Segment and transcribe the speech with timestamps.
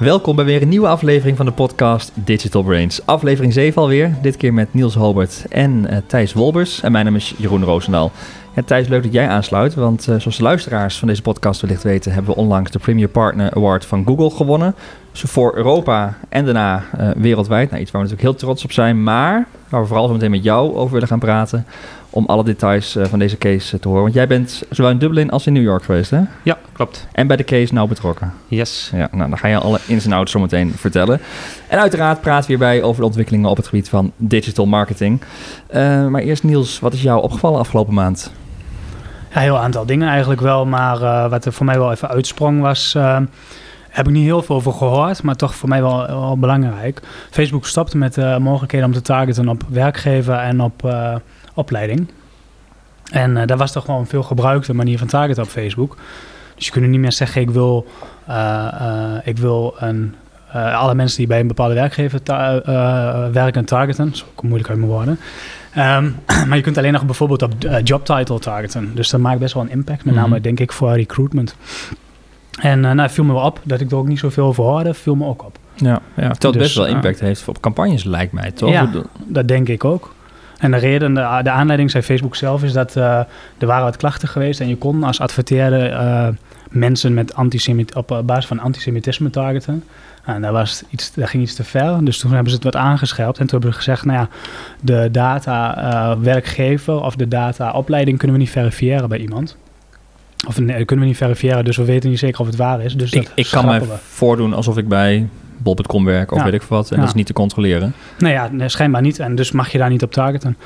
[0.00, 3.06] Welkom bij weer een nieuwe aflevering van de podcast Digital Brains.
[3.06, 6.80] Aflevering 7 alweer, dit keer met Niels Hobert en uh, Thijs Wolbers.
[6.80, 8.10] En mijn naam is Jeroen Roosendaal.
[8.54, 11.82] Ja, Thijs, leuk dat jij aansluit, want uh, zoals de luisteraars van deze podcast wellicht
[11.82, 12.12] weten...
[12.12, 14.74] hebben we onlangs de Premier Partner Award van Google gewonnen.
[15.12, 17.70] Dus voor Europa en daarna uh, wereldwijd.
[17.70, 20.30] Nou, iets waar we natuurlijk heel trots op zijn, maar waar we vooral zo meteen
[20.30, 21.66] met jou over willen gaan praten
[22.10, 24.02] om alle details uh, van deze case uh, te horen.
[24.02, 26.20] Want jij bent zowel in Dublin als in New York geweest, hè?
[26.42, 27.06] Ja, klopt.
[27.12, 28.32] En bij de case nou betrokken.
[28.48, 28.90] Yes.
[28.94, 31.20] Ja, nou, dan ga je alle ins en outs zo meteen vertellen.
[31.68, 35.20] En uiteraard praten we hierbij over de ontwikkelingen op het gebied van digital marketing.
[35.74, 38.32] Uh, maar eerst Niels, wat is jou opgevallen afgelopen maand?
[39.30, 40.66] Ja, een heel aantal dingen eigenlijk wel.
[40.66, 42.96] Maar wat er voor mij wel even uitsprong was...
[43.88, 47.02] heb ik niet heel veel over gehoord, maar toch voor mij wel, wel belangrijk.
[47.30, 50.82] Facebook stopte met de mogelijkheden om te targeten op werkgever en op
[51.54, 52.08] opleiding.
[53.10, 55.96] En uh, daar was toch gewoon een veel gebruikte manier van targeten op Facebook.
[56.54, 57.86] Dus je kunt niet meer zeggen, ik wil,
[58.28, 60.14] uh, uh, ik wil een,
[60.52, 62.20] alle mensen die bij een bepaalde werkgever
[63.32, 64.04] werken targeten.
[64.04, 65.18] Dat is ook moeilijk uit mijn woorden.
[65.76, 66.16] Um,
[66.48, 67.52] maar je kunt alleen nog bijvoorbeeld op
[67.84, 68.94] job title targeten.
[68.94, 70.42] Dus dat maakt best wel een impact, met name mm -hmm.
[70.42, 71.56] denk ik voor recruitment.
[72.60, 75.14] En nou, viel me wel op dat ik er ook niet zoveel over hoorde, viel
[75.14, 75.58] me ook op.
[75.74, 78.70] Ja, ja terwijl het dus, best wel impact heeft op campagnes, lijkt mij, toch?
[78.70, 78.90] Ja,
[79.26, 80.12] dat denk ik ook.
[80.60, 83.04] En de reden, de, de aanleiding, zei Facebook zelf, is dat uh,
[83.58, 86.28] er waren wat klachten geweest en je kon als adverteerder uh,
[86.70, 89.84] mensen met antisemit op basis van antisemitisme targeten.
[90.24, 92.76] En daar, was iets, daar ging iets te ver, dus toen hebben ze het wat
[92.76, 93.38] aangescherpt.
[93.38, 94.28] En toen hebben ze gezegd, nou ja,
[94.80, 99.56] de data uh, werkgever of de data opleiding kunnen we niet verifiëren bij iemand.
[100.46, 102.96] Of nee, kunnen we niet verifiëren, dus we weten niet zeker of het waar is.
[102.96, 105.28] Dus ik, ik kan me voordoen alsof ik bij
[105.62, 106.44] bol.com werk of ja.
[106.44, 106.90] weet ik wat.
[106.90, 107.00] En ja.
[107.00, 107.94] dat is niet te controleren.
[108.18, 109.18] Nou ja, nee, schijnbaar niet.
[109.18, 110.56] En dus mag je daar niet op targeten.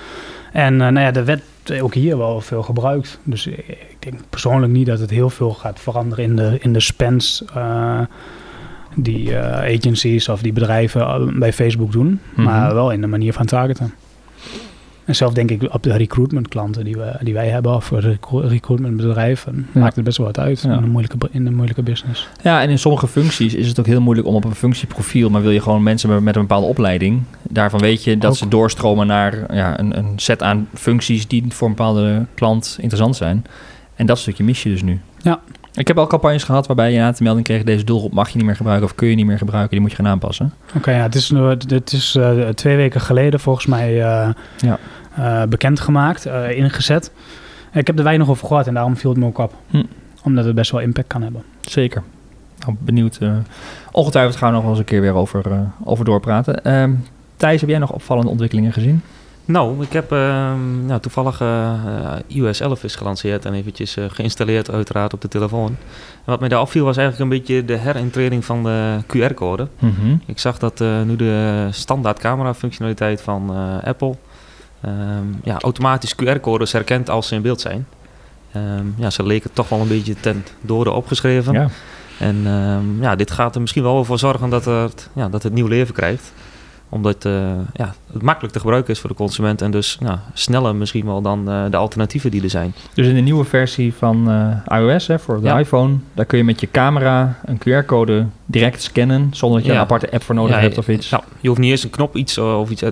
[0.52, 1.42] En uh, nou ja, de wet
[1.80, 3.18] ook hier wel veel gebruikt.
[3.22, 6.80] Dus ik denk persoonlijk niet dat het heel veel gaat veranderen in de, in de
[6.80, 8.00] spends uh,
[8.94, 12.06] die uh, agencies of die bedrijven bij Facebook doen.
[12.06, 12.44] Mm -hmm.
[12.44, 13.94] Maar wel in de manier van targeten.
[15.04, 17.90] En zelf denk ik op de recruitment klanten die, we, die wij hebben, of
[18.30, 19.80] recruitment bedrijven, ja.
[19.80, 20.76] maakt het best wel wat uit ja.
[20.76, 22.28] in, een moeilijke, in een moeilijke business.
[22.42, 25.42] Ja, en in sommige functies is het ook heel moeilijk om op een functieprofiel, maar
[25.42, 28.36] wil je gewoon mensen met een bepaalde opleiding, daarvan weet je dat ook.
[28.36, 33.16] ze doorstromen naar ja, een, een set aan functies die voor een bepaalde klant interessant
[33.16, 33.44] zijn.
[33.94, 35.00] En dat stukje mis je dus nu.
[35.22, 35.40] Ja.
[35.74, 37.62] Ik heb al campagnes gehad waarbij je na de melding kreeg...
[37.62, 39.70] deze doelgroep mag je niet meer gebruiken of kun je niet meer gebruiken.
[39.70, 40.52] Die moet je gaan aanpassen.
[40.68, 41.28] Oké, okay, ja, het is,
[41.68, 44.78] het is uh, twee weken geleden volgens mij uh, ja.
[45.18, 47.12] uh, bekendgemaakt, ingezet.
[47.72, 49.54] Ik heb er weinig over gehoord en daarom viel het me ook op.
[49.70, 49.82] Hm.
[50.22, 51.42] Omdat het best wel impact kan hebben.
[51.60, 52.02] Zeker.
[52.58, 53.18] Nou, benieuwd.
[53.92, 56.64] ongetwijfeld gaan we nog wel eens een keer weer over, over doorpraten.
[56.64, 56.92] Ehm,
[57.36, 59.02] Thijs, heb jij nog opvallende ontwikkelingen gezien?
[59.44, 60.18] Nou, ik heb uh,
[60.84, 61.72] nou, toevallig uh,
[62.26, 65.68] iOS 11 is gelanceerd en eventjes uh, geïnstalleerd uiteraard op de telefoon.
[65.68, 69.68] En wat mij daar opviel was eigenlijk een beetje de herintreding van de QR-code.
[69.78, 70.22] Mm -hmm.
[70.26, 73.50] Ik zag dat nu de standaard camera functionaliteit van
[73.84, 74.16] Apple
[74.86, 77.86] um, ja, automatisch QR-codes herkent als ze in beeld zijn.
[78.56, 81.52] Um, ja, ze leken toch wel een beetje ten dode opgeschreven.
[81.52, 81.68] Ja.
[82.18, 85.52] En um, ja, dit gaat er misschien wel voor zorgen dat het, ja, dat het
[85.52, 86.32] nieuw leven krijgt
[86.94, 87.32] omdat uh,
[87.72, 91.22] ja, het makkelijk te gebruiken is voor de consument en dus nou, sneller misschien wel
[91.22, 92.74] dan uh, de alternatieven die er zijn.
[92.94, 95.58] Dus in de nieuwe versie van uh, iOS hè, voor de ja.
[95.58, 99.78] iPhone, daar kun je met je camera een QR-code direct scannen zonder dat je ja.
[99.78, 101.10] een aparte app voor nodig ja, hebt of iets.
[101.10, 102.82] Nou, je hoeft niet eens een knop iets, of, iets,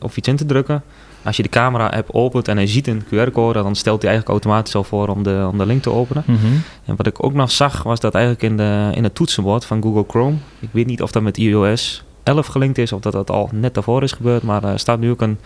[0.00, 0.82] of iets in te drukken.
[1.22, 4.74] Als je de camera-app opent en hij ziet een QR-code, dan stelt hij eigenlijk automatisch
[4.74, 6.22] al voor om de, om de link te openen.
[6.26, 6.36] Mhm.
[6.36, 6.62] Mm -hmm.
[6.84, 9.82] En wat ik ook nog zag, was dat eigenlijk in, de, in het toetsenbord van
[9.82, 13.30] Google Chrome, ik weet niet of dat met iOS 11 gelinkt is of dat dat
[13.30, 14.42] al net daarvoor is gebeurd.
[14.42, 15.38] Maar er staat nu ook een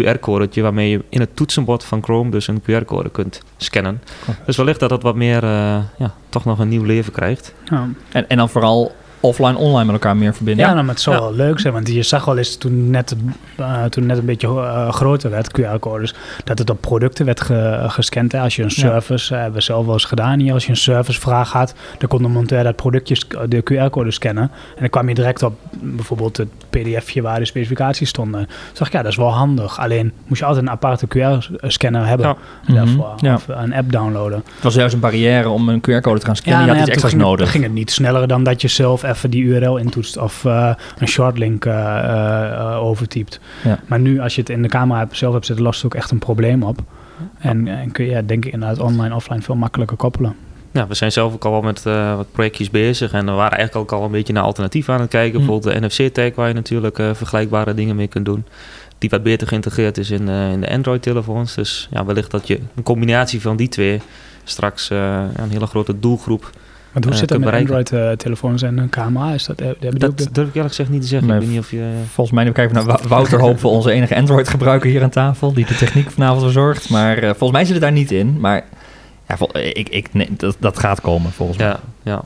[0.00, 4.02] QR-codetje waarmee je in het toetsenbord van Chrome dus een QR-code kunt scannen.
[4.28, 4.34] Oh.
[4.46, 7.54] Dus wellicht dat dat wat meer, uh, ja, toch nog een nieuw leven krijgt.
[7.64, 7.88] Ja.
[8.08, 10.64] En, en dan vooral offline, online met elkaar meer verbinden.
[10.64, 11.22] Ja, nou, maar het zou ja.
[11.22, 13.16] wel leuk zijn, want je zag wel eens toen net,
[13.60, 16.14] uh, toen net een beetje uh, groter werd, QR-codes,
[16.44, 18.32] dat het op producten werd ge, gescand.
[18.32, 18.40] Hè.
[18.40, 19.36] Als je een service, ja.
[19.36, 22.22] uh, hebben we zelf wel eens gedaan hier, als je een servicevraag had, dan kon
[22.22, 23.16] de monteur dat productje,
[23.48, 24.42] de QR-code scannen.
[24.74, 28.46] En dan kwam je direct op bijvoorbeeld het pdfje waar de specificaties stonden.
[28.46, 29.78] Toen dacht ik, ja, dat is wel handig.
[29.78, 32.36] Alleen moest je altijd een aparte QR-scanner hebben ja.
[32.74, 33.28] daarvoor, mm -hmm.
[33.28, 33.34] ja.
[33.34, 34.42] of een app downloaden.
[34.54, 36.64] Het was juist een barrière om een QR-code te gaan scannen.
[36.64, 37.50] je had iets extra's nodig.
[37.50, 41.08] ging het niet sneller dan dat je zelf even die URL intoetst of uh, een
[41.08, 43.40] shortlink uh, uh, overtypt.
[43.64, 43.78] Ja.
[43.86, 46.10] Maar nu, als je het in de camera zelf hebt zitten, lost het ook echt
[46.10, 46.78] een probleem op.
[47.38, 50.36] En, en kun je, ja, denk ik, inderdaad online, offline veel makkelijker koppelen.
[50.72, 53.58] Ja, we zijn zelf ook al wel met uh, wat projectjes bezig en we waren
[53.58, 55.40] eigenlijk ook al een beetje naar alternatieven aan het kijken.
[55.40, 55.46] Mm.
[55.46, 58.44] Bijvoorbeeld de NFC-tag waar je natuurlijk uh, vergelijkbare dingen mee kunt doen.
[58.98, 61.54] Die wat beter geïntegreerd is in, uh, in de Android-telefoons.
[61.54, 64.00] Dus ja, wellicht dat je een combinatie van die twee
[64.44, 66.50] straks een hele grote doelgroep
[66.92, 67.96] Want hoe eh, zit dat kunt met bereiken.
[67.96, 69.32] Android-telefoons en een camera?
[69.32, 71.28] Is dat, Dat de- durf ik eerlijk gezegd niet te zeggen.
[71.28, 71.90] Nee, ik weet niet of je...
[72.12, 75.52] Volgens mij, nu kijken we naar Wou- Wouter Hoop, onze enige Android-gebruiker hier aan tafel,
[75.52, 76.90] die de techniek vanavond verzorgt.
[76.90, 78.40] Maar eh, volgens mij zit het daar niet in.
[78.40, 78.64] Maar
[79.28, 81.66] ja, vol- ik, ik, nee, dat, dat gaat komen, volgens mij.
[81.66, 82.22] ja, ja.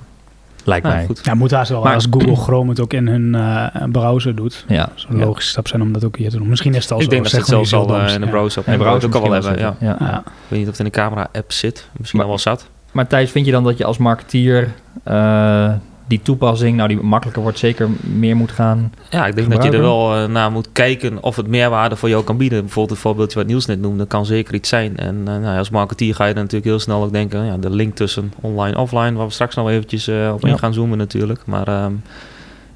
[0.64, 1.04] Lijkt mij.
[1.06, 1.20] goed.
[1.22, 4.64] Ja, moet haast wel Maar- als Google Chrome het ook in hun eh, browser doet.
[4.68, 4.76] Ja.
[4.84, 6.48] Dat zou een logische stap zijn om dat ook hier te doen.
[6.48, 7.10] Misschien is het al Ik zo.
[7.10, 8.30] denk dat het maar zelfs al eh, in de Ja.
[8.32, 9.58] browser, browser ook al wel hebben.
[9.58, 9.76] Ja.
[9.80, 9.96] Ja.
[10.00, 10.18] Ja.
[10.18, 11.88] Ik weet niet of het in de camera-app zit.
[11.96, 12.68] Misschien Maar- al wel zat.
[12.96, 14.72] Maar Thijs, vind je dan dat je als marketeer
[15.02, 15.72] eh,
[16.06, 18.92] die toepassing, nou die makkelijker wordt, zeker meer moet gaan?
[19.10, 22.08] Ja, ik denk dat je er wel eh, naar moet kijken of het meerwaarde voor
[22.08, 22.60] jou kan bieden.
[22.60, 24.96] Bijvoorbeeld het voorbeeldje wat Niels net noemde, kan zeker iets zijn.
[24.96, 27.70] En eh, nou, als marketeer ga je dan natuurlijk heel snel ook denken, ja, de
[27.70, 30.56] link tussen online en offline, waar we straks nog eventjes op in Ja.
[30.56, 31.40] gaan zoomen natuurlijk.
[31.46, 31.92] Maar ehm,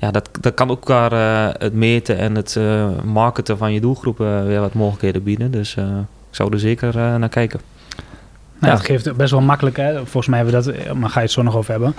[0.01, 2.59] ja, dat, dat kan ook eh, het meten en het
[3.05, 5.51] marketen van je doelgroep eh, weer wat mogelijkheden bieden.
[5.51, 7.61] Dus ik zou er zeker naar kijken.
[8.61, 8.79] Nou, Ja.
[8.79, 9.95] Het geeft best wel makkelijk, hè?
[9.97, 11.95] volgens mij hebben we dat, eh, maar ga je het zo nog over hebben,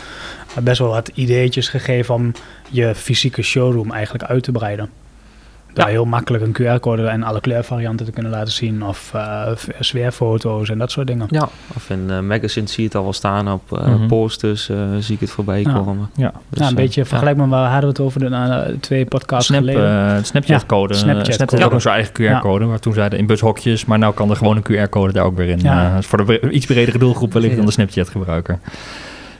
[0.61, 2.31] best wel wat ideetjes gegeven om
[2.69, 4.89] je fysieke showroom eigenlijk uit te breiden.
[5.73, 9.67] Daar heel makkelijk een QR-code en alle kleurvarianten te kunnen laten zien, of eh, v-
[9.79, 11.27] sfeerfoto's en dat soort dingen.
[11.29, 11.49] Ja.
[11.75, 14.07] Of in eh magazines zie je het al wel staan, op eh, Mhm.
[14.07, 15.73] posters eh, zie ik het voorbij Ja.
[15.73, 16.09] komen.
[16.15, 16.31] Ja.
[16.49, 17.07] Dus, ja, een beetje ja.
[17.07, 20.25] vergelijkbaar, waar hadden we het over de twee podcasts Snap, geleden?
[20.25, 20.93] Snapchat-code.
[20.93, 21.55] Ja, Snapchat, Snapchat Snapchat code.
[21.55, 24.35] heeft ook nog zijn eigen QR-code, waar toen zeiden in bushokjes, maar nou kan er
[24.35, 25.59] gewoon een QR-code daar ook weer in.
[25.59, 25.89] Ja.
[25.93, 28.59] Dat is voor de bre- iets bredere doelgroep wellicht dan de Snapchat-gebruiker.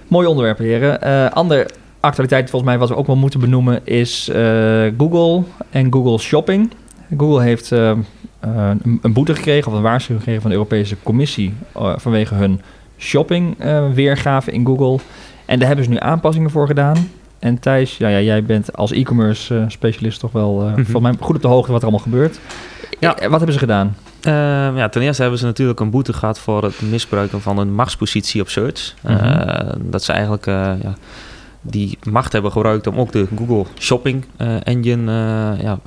[0.07, 1.01] Mooi onderwerp, heren.
[1.01, 5.94] Eh ander actualiteit volgens mij wat we ook wel moeten benoemen is eh, Google en
[5.94, 6.71] Google Shopping.
[7.18, 7.98] Google heeft eh, eh,
[8.39, 11.53] een, een boete gekregen of een waarschuwing gekregen van de Europese Commissie
[11.95, 12.62] vanwege hun
[12.98, 13.56] shopping
[13.94, 15.00] weergave in Google.
[15.45, 17.09] En daar hebben ze nu aanpassingen voor gedaan.
[17.39, 20.74] En Thijs, ja, ja, jij bent als e-commerce specialist toch wel Mhm.
[20.74, 22.39] volgens mij goed op de hoogte wat er allemaal gebeurt.
[23.00, 23.15] Ja.
[23.19, 23.95] Wat hebben ze gedaan?
[24.21, 27.74] Ehm, ja, ten eerste hebben ze natuurlijk een boete gehad voor het misbruiken van een
[27.74, 28.94] machtspositie op search.
[29.01, 29.71] Mhm.
[29.80, 30.77] Dat ze eigenlijk ja,
[31.62, 35.80] die macht hebben gebruikt om ook de Google Shopping eh, Engine eh, ja,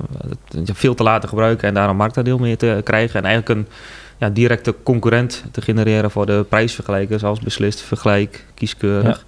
[0.73, 3.19] veel te laten gebruiken en daar een marktaandeel mee te krijgen.
[3.19, 3.67] En eigenlijk een
[4.17, 9.25] ja, directe concurrent te genereren voor de prijsvergelijkers als beslist, vergelijk, kieskeurig.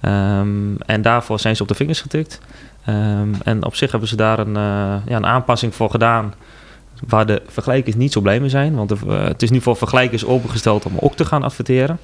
[0.00, 2.40] Ehm, en daarvoor zijn ze op de vingers getikt.
[2.84, 6.34] Ehm, en op zich hebben ze daar een, eh, ja, een aanpassing voor gedaan
[7.06, 8.74] waar de vergelijkers niet zo blij mee zijn.
[8.74, 11.98] Want de, het is nu voor vergelijkers opengesteld om ook te gaan adverteren.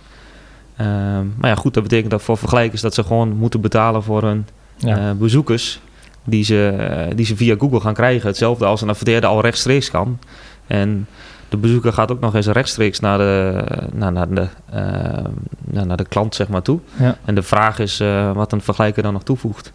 [0.80, 4.22] Ehm, maar ja, goed, dat betekent dat voor vergelijkers dat ze gewoon moeten betalen voor
[4.22, 4.46] hun
[4.76, 4.96] Ja.
[4.96, 5.80] eh, bezoekers
[6.24, 8.26] die ze, eh, die ze via Google gaan krijgen.
[8.28, 10.18] Hetzelfde als een adverteerder al rechtstreeks kan.
[10.66, 11.06] En
[11.48, 16.04] de bezoeker gaat ook nog eens rechtstreeks naar de, naar, naar de, eh, naar, de
[16.08, 16.78] klant zeg maar, toe.
[16.98, 17.16] Ja.
[17.24, 18.02] En de vraag is
[18.34, 19.72] wat een vergelijker dan nog toevoegt.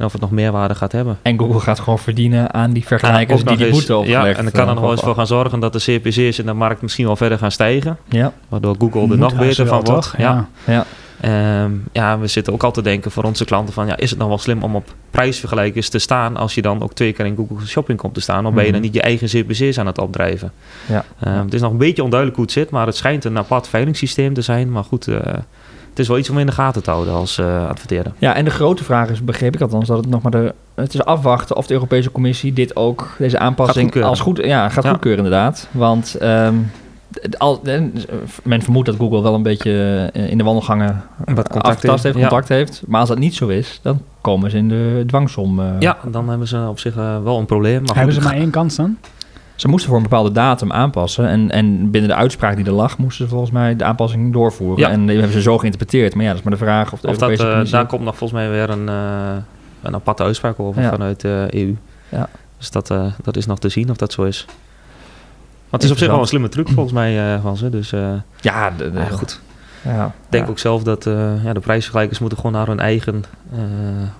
[0.00, 1.18] En of het nog meerwaarde gaat hebben.
[1.22, 4.34] En Google gaat gewoon verdienen aan die vergelijkers die nog die eens- boete opgelegd Ja,
[4.36, 6.46] en dan kan er eh, nog wel eens voor gaan zorgen dat de CPC's in
[6.46, 7.98] de markt misschien wel verder gaan stijgen.
[8.08, 10.02] Ja, Waardoor Google er Moet nog haast beter van wordt.
[10.02, 10.14] toch?
[10.18, 10.48] Ja.
[10.66, 10.84] ja.
[11.20, 13.86] Ehm, ja, we zitten ook altijd te denken voor onze klanten van...
[13.86, 16.36] Ja, is het nou wel slim om op prijsvergelijkers te staan...
[16.36, 18.46] als je dan ook twee keer in Google Shopping komt te staan...
[18.46, 18.90] of ben je dan Mhm.
[18.90, 20.52] niet je eigen CPC's aan het opdrijven?
[20.88, 21.04] Ja.
[21.20, 22.70] Ehm, het is nog een beetje onduidelijk hoe het zit...
[22.70, 24.72] maar het schijnt een apart veilingssysteem te zijn.
[24.72, 25.16] Maar goed, eh,
[25.90, 28.12] het is wel iets om in de gaten te houden als eh adverteerder.
[28.18, 30.54] Ja, en de grote vraag is, begreep ik althans, dat het nog maar de...
[30.74, 34.36] Het is afwachten of de Europese Commissie dit ook, deze aanpassing, als goed...
[34.44, 34.90] Ja, gaat Ja.
[34.90, 35.68] goedkeuren inderdaad.
[35.70, 36.54] Want ehm,
[37.20, 37.80] het- al, eh,
[38.42, 39.70] men vermoedt dat Google wel een beetje
[40.12, 41.02] eh, in de wandelgangen
[41.34, 42.10] Wat contact heeft, ja.
[42.12, 42.82] contact heeft.
[42.86, 45.60] Maar als dat niet zo is, dan komen ze in de dwangsom.
[45.60, 45.66] eh.
[45.78, 47.82] Ja, dan hebben ze op zich wel een probleem.
[47.82, 48.96] Maar Hebben goed, ze maar één kans dan?
[49.60, 51.28] Ze moesten voor een bepaalde datum aanpassen.
[51.28, 54.78] En, en binnen de uitspraak die er lag, moesten ze volgens mij de aanpassing doorvoeren.
[54.78, 54.90] Ja.
[54.90, 56.14] En die hebben ze zo geïnterpreteerd.
[56.14, 57.70] Maar ja, dat is maar de vraag of de Of dat, eh, Commissie...
[57.76, 59.36] daar komt nog volgens mij weer een, eh,
[59.82, 60.90] een aparte uitspraak over Ja.
[60.90, 61.76] vanuit de EU.
[62.08, 62.28] Ja.
[62.58, 64.44] Dus dat, eh, dat is nog te zien of dat zo is.
[64.48, 67.70] Maar het is op zich wel een slimme truc volgens mij eh, van ze.
[67.70, 69.40] Dus eh, Ja, de, de- ja, goed.
[69.84, 70.50] Ja, Ik denk ja.
[70.50, 73.58] ook zelf dat eh, ja, de prijsvergelijkers moeten gewoon naar hun eigen eh,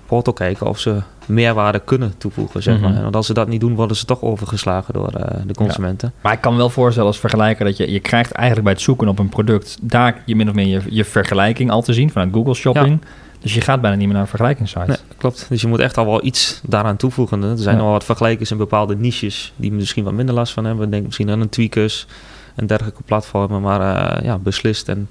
[0.05, 2.63] portal kijken of ze meerwaarde kunnen toevoegen.
[2.63, 2.93] Zeg Mhm.
[2.93, 3.01] maar.
[3.01, 6.13] Want als ze dat niet doen, worden ze toch overgeslagen door eh, de consumenten.
[6.21, 9.07] Maar ik kan wel voorstellen als vergelijker dat je, je krijgt eigenlijk bij het zoeken
[9.07, 12.33] op een product daar je min of meer je, je vergelijking al te zien vanuit
[12.33, 13.01] Google Shopping.
[13.39, 14.85] Dus je gaat bijna niet meer naar een vergelijkingssite.
[14.87, 15.45] Nee, klopt.
[15.49, 17.43] Dus je moet echt al wel iets daaraan toevoegen.
[17.43, 17.81] Er zijn Ja.
[17.83, 20.89] al wat vergelijkers in bepaalde niches die misschien wat minder last van hebben.
[20.89, 22.07] Denk misschien aan een Tweakers
[22.55, 23.61] en dergelijke platformen.
[23.61, 25.07] Maar eh, ja, beslist en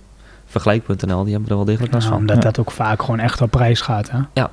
[0.50, 2.16] vergelijk.nl, die hebben er wel degelijk last van.
[2.16, 2.42] omdat Ja.
[2.42, 4.10] dat ook vaak gewoon echt op prijs gaat.
[4.10, 4.18] Hè?
[4.34, 4.50] Ja.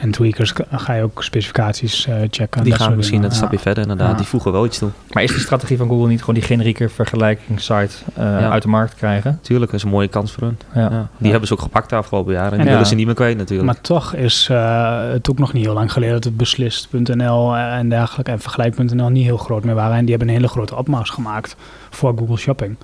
[0.00, 2.62] En tweakers ga je ook specificaties eh, checken.
[2.62, 3.30] Die dat gaan misschien dingen.
[3.30, 3.62] een stapje Ja.
[3.62, 4.10] verder inderdaad.
[4.10, 4.16] Ja.
[4.16, 4.88] Die voegen wel iets toe.
[5.10, 8.50] Maar is die strategie van Google niet gewoon die generieke vergelijkingssite eh, Ja.
[8.50, 9.38] uit de markt krijgen?
[9.42, 10.58] Tuurlijk, dat is een mooie kans voor hun.
[10.74, 10.80] Ja.
[10.80, 10.88] Ja.
[10.88, 11.28] Die Ja.
[11.30, 12.50] hebben ze ook gepakt de afgelopen jaren.
[12.52, 12.72] En die Ja.
[12.72, 13.66] willen ze niet meer kwijt natuurlijk.
[13.68, 17.88] Maar toch is eh, het ook nog niet heel lang geleden dat het beslist.nl en
[17.88, 19.96] dergelijke en vergelijk.nl niet heel groot meer waren.
[19.96, 21.56] En die hebben een hele grote opmars gemaakt
[21.90, 22.76] voor Google Shopping.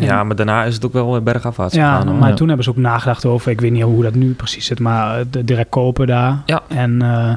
[0.00, 2.18] Ja, maar daarna is het ook wel weer bergafwaarts Ja, gegaan.
[2.18, 2.34] maar Ja.
[2.34, 5.24] toen hebben ze ook nagedacht over, ik weet niet hoe dat nu precies zit, maar
[5.30, 6.42] de direct kopen daar.
[6.46, 6.62] Ja.
[6.68, 7.32] En eh,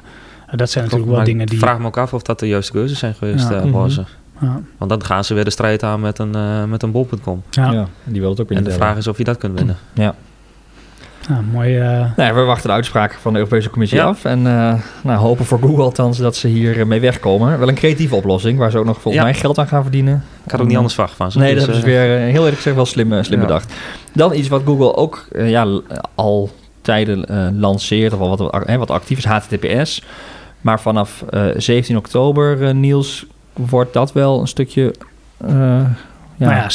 [0.57, 1.59] dat zijn natuurlijk wel dingen Ik die...
[1.59, 3.55] vraag me ook af of dat de juiste keuzes zijn geweest Ja.
[3.55, 3.71] eh, Mhm.
[3.71, 4.03] voor ze.
[4.41, 7.41] Ja, Want dan gaan ze weer de strijd aan met een, eh met een bol.com.
[7.49, 7.71] ja.
[7.71, 9.75] Ja, die wil het ook weer En de vraag is of je dat kunt winnen.
[9.93, 10.15] Ja,
[11.51, 11.77] mooi.
[11.79, 14.05] eh, Nee, we wachten de uitspraak van de Europese Commissie Ja.
[14.05, 14.25] af.
[14.25, 17.59] En eh, nou, hopen voor Google althans dat ze hier eh, mee wegkomen.
[17.59, 19.29] Wel een creatieve oplossing, waar ze ook nog volgens Ja.
[19.29, 20.23] mij geld aan gaan verdienen.
[20.45, 21.39] Ik had ook niet anders verwacht van ze.
[21.39, 23.45] Nee, dat Dus, eh, weer heel eerlijk gezegd wel slim, slim Ja.
[23.45, 23.73] bedacht.
[24.13, 25.67] Dan iets wat Google ook ja,
[26.15, 26.49] al
[26.81, 30.03] tijden eh, lanceert, of al wat, wat, wat actief is, HTTPS.
[30.61, 34.93] Maar vanaf eh, 17 oktober, Niels, wordt dat wel een stukje
[35.37, 36.69] eh ja, Nou ja,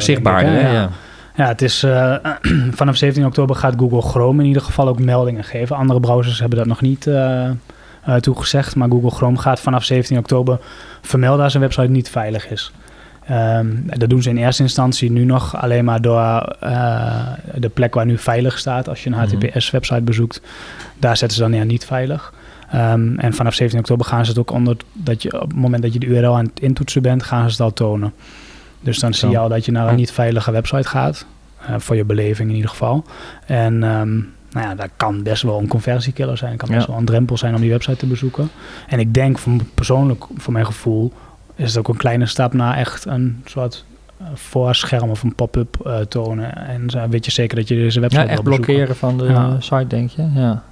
[0.00, 0.88] zichtbaarder, hè, Ja.
[1.34, 1.46] Ja.
[1.46, 2.14] Het is eh,
[2.80, 5.76] vanaf 17 oktober gaat Google Chrome in ieder geval ook meldingen geven.
[5.76, 7.54] Andere browsers hebben dat nog niet eh, eh,
[8.20, 10.58] toegezegd, maar Google Chrome gaat vanaf 17 oktober
[11.02, 12.72] vermelden als een website niet veilig is.
[13.26, 16.56] Ehm, dat doen ze in eerste instantie nu nog alleen maar door
[17.54, 18.88] de plek waar nu veilig staat.
[18.88, 19.24] Als je een Mhm.
[19.24, 20.40] HTTPS-website bezoekt,
[20.98, 22.32] daar zetten ze dan ja niet veilig.
[22.70, 25.82] Ehm, en vanaf 17 oktober gaan ze het ook onder dat je op het moment
[25.82, 28.12] dat je de URL aan het intoetsen bent, gaan ze het al tonen.
[28.82, 31.26] Dus dan zie je al dat je naar een niet veilige website gaat.
[31.66, 33.04] eh, voor je beleving in ieder geval.
[33.46, 34.14] En ehm,
[34.50, 36.56] nou ja, dat kan best wel een conversiekiller zijn.
[36.56, 36.86] kan best Ja.
[36.90, 38.50] wel een drempel zijn om die website te bezoeken.
[38.88, 41.12] En ik denk m- persoonlijk, voor mijn gevoel,
[41.56, 43.84] is het ook een kleine stap naar echt een soort
[44.18, 46.56] eh, voorscherm of een pop-up eh, tonen.
[46.66, 49.56] En zo weet je zeker dat je deze website Ja, echt blokkeren van de Ja.
[49.60, 50.28] site, denk je?
[50.34, 50.62] Ja.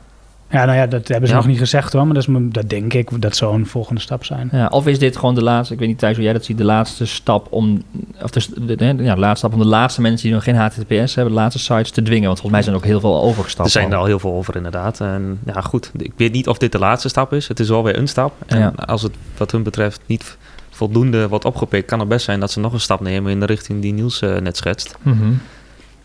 [0.50, 1.40] Ja, nou ja, dat hebben ze Ja.
[1.40, 2.04] nog niet gezegd hoor.
[2.07, 4.49] Maar dat, is, dat denk ik, dat zou een volgende stap zijn.
[4.52, 6.59] Ja, of is dit gewoon de laatste, ik weet niet Thijs hoe jij dat ziet,
[6.59, 7.83] de laatste stap om,
[8.23, 10.57] of de, de, de- ja, de laatste stap om de laatste mensen die nog geen
[10.57, 12.26] HTTPS hebben, de laatste sites te dwingen?
[12.26, 13.66] Want volgens mij zijn er ook heel veel overgestapt.
[13.66, 14.00] Er zijn er al.
[14.00, 15.00] al heel veel over inderdaad.
[15.00, 15.90] En ja, goed.
[15.97, 17.49] Ik weet niet of dit de laatste stap is.
[17.49, 18.33] Het is wel weer een stap.
[18.47, 18.73] En Ja.
[18.87, 20.37] als het wat hun betreft niet
[20.71, 23.47] voldoende wordt opgepikt, kan het best zijn dat ze nog een stap nemen in de
[23.47, 24.97] richting die Niels eh, net schetst.
[25.02, 25.33] Mhm.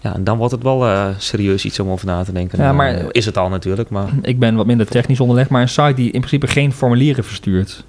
[0.05, 2.59] Ja, en dan wordt het wel eh, serieus iets om over na te denken.
[2.61, 5.61] Ja, Eh, maar- is het al natuurlijk, maar Ik ben wat minder technisch onderlegd, maar
[5.61, 7.83] een site die in principe geen formulieren verstuurt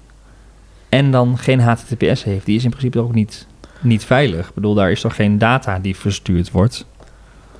[0.89, 3.47] en dan geen HTTPS heeft, die is in principe ook niet,
[3.81, 4.47] niet veilig.
[4.47, 6.85] Ik bedoel, daar is toch geen data die verstuurd wordt?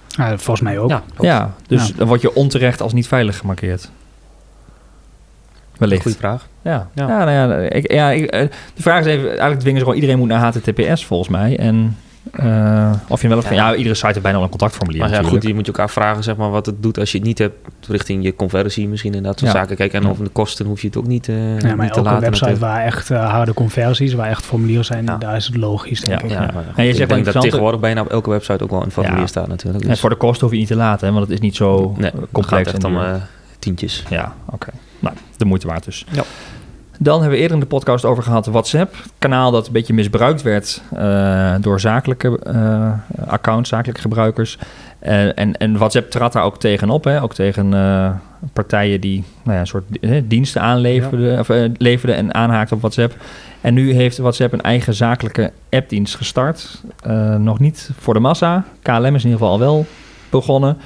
[0.07, 1.01] Ja, volgens mij ook.
[1.19, 1.93] ja, dus Ja.
[1.97, 3.89] dan word je onterecht als niet veilig gemarkeerd.
[5.77, 6.01] Wellicht.
[6.01, 6.47] Goeie vraag.
[6.61, 7.07] Ja, ja.
[7.07, 7.23] Ja.
[7.25, 8.41] nou ja, ik, ja ik, eh,
[8.75, 11.57] de vraag is even, eigenlijk dwingen ze gewoon, iedereen moet naar HTTPS volgens mij.
[11.57, 11.97] En
[12.31, 13.49] eh, of je wel of Ja.
[13.49, 15.43] van, ja, iedere site heeft bijna al een contactformulier Maar ja, natuurlijk.
[15.43, 17.37] goed, je moet je ook afvragen zeg maar, wat het doet als je het niet
[17.37, 17.55] hebt
[17.87, 19.57] richting je conversie misschien en dat soort Ja.
[19.57, 19.75] zaken.
[19.75, 20.09] Kijk, en Ja.
[20.09, 22.21] over de kosten hoef je het ook niet, eh Ja, niet maar te elke laten
[22.21, 22.59] website natuurlijk.
[22.59, 25.17] waar echt eh, harde conversies, waar echt formulieren zijn, Ja.
[25.17, 26.25] daar is het logisch, denk Ja.
[26.25, 26.31] ik.
[26.31, 26.51] Ja, Ja.
[26.53, 28.69] maar goed, En je zegt ik wel denk dat tegenwoordig bijna op elke website ook
[28.69, 29.27] wel een formulier Ja.
[29.27, 29.83] staat natuurlijk.
[29.83, 31.55] En Dus, voor de kosten hoef je niet te laten, hè, want het is niet
[31.55, 32.47] zo nee, het complex.
[32.47, 33.13] gaat echt en om duur.
[33.13, 33.21] eh,
[33.59, 34.03] tientjes.
[34.09, 34.69] Ja, oké.
[34.99, 36.05] Nou, de moeite waard dus.
[36.11, 36.23] Ja.
[36.99, 38.95] Dan hebben we eerder in de podcast over gehad WhatsApp.
[39.19, 42.91] Kanaal dat een beetje misbruikt werd eh, door zakelijke eh,
[43.27, 44.57] accounts, zakelijke gebruikers.
[44.99, 47.03] Eh, en, en WhatsApp trad daar ook tegenop.
[47.03, 47.21] Hè?
[47.21, 47.69] Ook tegen
[48.53, 49.85] partijen die nou ja, een soort
[50.23, 53.15] diensten aanleverden of, leverden en aanhaakten op WhatsApp.
[53.61, 56.81] En nu heeft WhatsApp een eigen zakelijke appdienst gestart.
[57.37, 58.65] Nog niet voor de massa.
[58.81, 59.85] KLM is in ieder geval al wel
[60.29, 60.77] begonnen.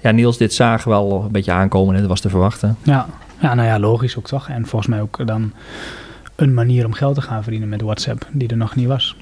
[0.00, 1.94] Ja, Niels, dit zagen we al een beetje aankomen.
[1.94, 2.00] hè.
[2.00, 2.76] Dat was te verwachten.
[2.82, 3.06] Ja.
[3.38, 4.48] Ja, nou ja, logisch ook toch.
[4.48, 5.52] En volgens mij ook dan
[6.36, 9.16] een manier om geld te gaan verdienen met WhatsApp, die er nog niet was.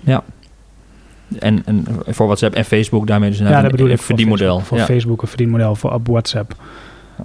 [1.39, 3.99] En, en voor WhatsApp en Facebook daarmee dus ja, dat bedoel een ik.
[3.99, 4.47] Voor verdienmodel.
[4.47, 4.85] Facebook, voor ja.
[4.85, 6.57] Facebook een verdienmodel voor op WhatsApp.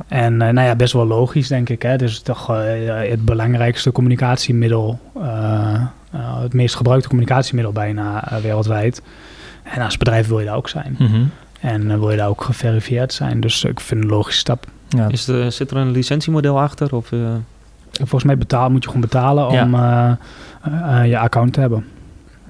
[0.08, 1.81] En eh, nou ja, best wel logisch, denk ik.
[1.81, 1.98] Hè?
[1.98, 5.81] Dus toch eh, het belangrijkste communicatiemiddel, eh,
[6.12, 9.01] eh, het meest gebruikte communicatiemiddel bijna eh, wereldwijd.
[9.63, 10.96] En als bedrijf wil je daar ook zijn.
[11.00, 11.24] Mhm.
[11.60, 13.39] En eh, wil je daar ook geverifieerd zijn.
[13.39, 14.65] Dus ik vind het een logische stap.
[14.89, 15.08] Ja.
[15.10, 16.96] Is er, zit er een licentiemodel achter?
[16.96, 17.19] Of, eh,
[17.91, 19.63] Volgens mij betaal, moet je gewoon betalen Ja.
[19.63, 20.12] om eh,
[21.01, 21.86] eh, je account te hebben.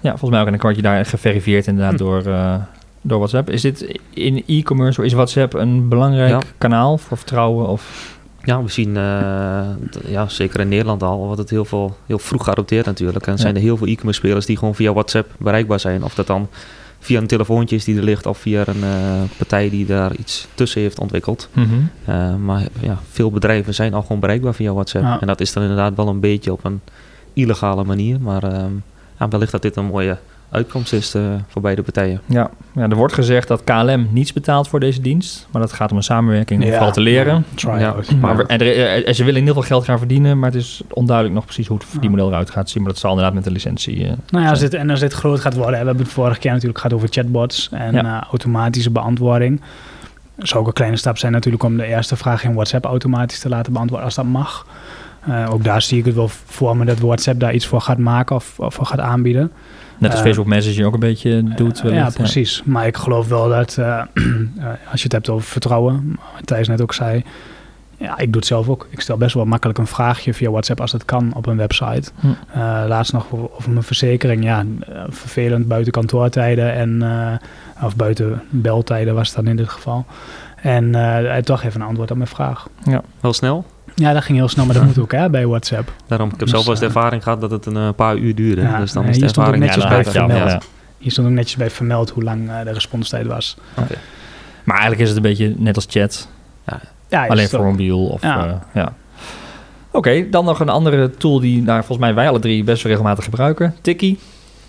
[0.02, 0.46] ja, volgens mij ook.
[0.46, 1.98] En dan word je daar geverifieerd inderdaad Hm.
[1.98, 2.56] door, eh,
[3.02, 3.50] door WhatsApp.
[3.50, 6.40] Is dit in e-commerce, is WhatsApp een belangrijk Ja.
[6.58, 7.68] kanaal voor vertrouwen?
[7.68, 9.62] Of, ja, we zien, eh,
[10.08, 13.28] ja, zeker in Nederland al, wordt het heel, veel, heel vroeg geadopteerd natuurlijk.
[13.28, 16.04] En zijn er heel veel e-commerce spelers die gewoon via WhatsApp bereikbaar zijn.
[16.04, 16.48] Of dat dan
[17.00, 20.48] via een telefoontje is die er ligt of via een eh, partij die daar iets
[20.54, 21.50] tussen heeft ontwikkeld.
[22.06, 25.06] Eh, maar ja, veel bedrijven zijn al gewoon bereikbaar via WhatsApp.
[25.06, 25.22] Ja.
[25.22, 26.82] En dat is dan inderdaad wel een beetje op een
[27.34, 28.22] illegale manier.
[28.22, 28.72] Maar ehm,
[29.20, 30.18] ja, wellicht dat dit een mooie
[30.52, 32.22] uitkomst is eh, voor beide partijen.
[32.26, 32.50] Ja.
[32.76, 35.48] ja, er wordt gezegd dat KLM niets betaalt voor deze dienst.
[35.52, 36.74] Maar dat gaat om een samenwerking om Ja.
[36.74, 37.46] vooral te leren.
[37.56, 37.96] Ja.
[38.22, 40.60] Maar en, er- eh, en ze willen in ieder geval geld gaan verdienen, maar het
[40.62, 42.84] is onduidelijk nog precies hoe het verdienmodel eruit gaat zien.
[42.84, 44.04] Maar dat zal inderdaad met de licentie.
[44.06, 46.40] eh, Nou ja, als dit, en als dit groot gaat worden, we hebben het vorige
[46.40, 48.22] keer natuurlijk gehad over chatbots en Ja.
[48.22, 49.62] eh, automatische beantwoording.
[50.38, 53.50] zou ook een kleine stap zijn natuurlijk om de eerste vraag in WhatsApp automatisch te
[53.50, 54.66] laten beantwoorden als dat mag.
[55.28, 57.98] Eh, ook daar zie ik het wel voor me dat WhatsApp daar iets voor gaat
[57.98, 59.52] maken of, of voor gaat aanbieden.
[60.00, 61.82] Net als Eh, Facebook Messenger ook een beetje doet.
[61.82, 62.62] wellicht, ja, precies.
[62.66, 63.86] Maar ik geloof wel dat eh,
[64.60, 67.24] eh, als je het hebt over vertrouwen, wat Thijs net ook zei.
[68.00, 68.88] Ja, ik doe het zelf ook.
[68.90, 72.12] Ik stel best wel makkelijk een vraagje via WhatsApp als dat kan op een website.
[72.20, 72.28] Hm.
[72.28, 74.44] Eh, laatst nog over mijn verzekering.
[74.44, 79.70] Ja, eh, vervelend buiten kantoortijden en eh, of buiten beltijden was het dan in dit
[79.70, 80.06] geval.
[80.56, 82.68] En eh, hij toch even een antwoord op mijn vraag.
[83.20, 83.66] Wel snel.
[83.96, 85.94] Ja, dat ging heel snel, maar dat moet ook hè, bij WhatsApp.
[86.08, 88.36] Daarom, ik heb Dus, zelf wel eens de ervaring gehad dat het een paar uur
[88.36, 88.62] duurde.
[88.62, 90.50] Ja, dus dan is de ook ervaring netjes Ja, bij het vermeld.
[90.50, 90.60] ja.
[90.98, 93.58] Hier stond ook netjes bij vermeld hoe lang de responstijd was.
[94.64, 96.28] Maar eigenlijk is het een beetje net als chat.
[96.68, 96.80] Ja,
[97.10, 98.06] alleen voor mobiel.
[98.06, 98.46] Of, Ja.
[98.46, 98.62] ja.
[98.74, 98.94] ja.
[99.92, 102.92] Oké, dan nog een andere tool die nou, volgens mij wij alle drie best wel
[102.92, 103.76] regelmatig gebruiken.
[103.82, 104.20] Tikkie.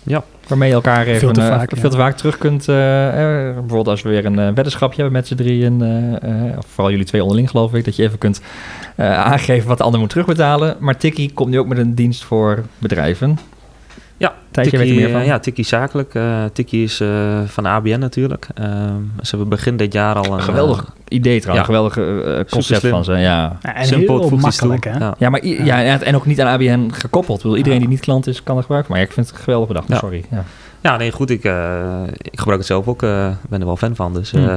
[0.03, 0.23] Ja.
[0.47, 1.89] Waarmee je elkaar even Veel te eh, vaak, veel ja.
[1.89, 2.67] te vaak terug kunt.
[2.67, 5.81] eh, eh, bijvoorbeeld als we weer een eh, weddenschapje hebben met z'n drieën.
[5.81, 7.85] eh, eh, of vooral jullie twee onderling geloof ik.
[7.85, 8.41] Dat je even kunt
[8.95, 10.75] eh, aangeven wat de ander moet terugbetalen.
[10.79, 13.37] Maar Tikkie komt nu ook met een dienst voor bedrijven.
[14.21, 15.19] Ja, weet er Tikkie, meer van?
[15.21, 16.15] eh, Ja, Tikkie zakelijk.
[16.15, 17.09] Eh Tikkie is eh,
[17.45, 18.47] van ABN natuurlijk.
[18.53, 18.69] Ehm,
[19.21, 20.41] ze hebben begin dit jaar al een...
[20.41, 21.67] Geweldig idee trouwens.
[21.67, 21.73] ja.
[21.73, 21.93] Geweldig
[22.49, 23.11] concept van ze.
[23.11, 23.57] Ja.
[23.61, 24.97] Ja, en simpel, heel makkelijk, hè?
[24.97, 25.15] Ja.
[25.17, 26.01] Ja, maar ja.
[26.01, 27.37] En ook niet aan ABN gekoppeld.
[27.41, 27.83] Bedoel, iedereen Ja.
[27.85, 28.91] die niet klant is, kan het gebruiken.
[28.93, 29.87] Maar ja, ik vind het geweldig bedacht.
[29.87, 29.97] Ja.
[29.97, 30.25] Sorry.
[30.31, 30.43] Ja.
[30.81, 31.29] Ja, nee, goed.
[31.29, 33.03] Ik, eh, ik gebruik het zelf ook.
[33.03, 34.13] eh ben er wel fan van.
[34.13, 34.47] Dus Hmm.
[34.49, 34.55] eh,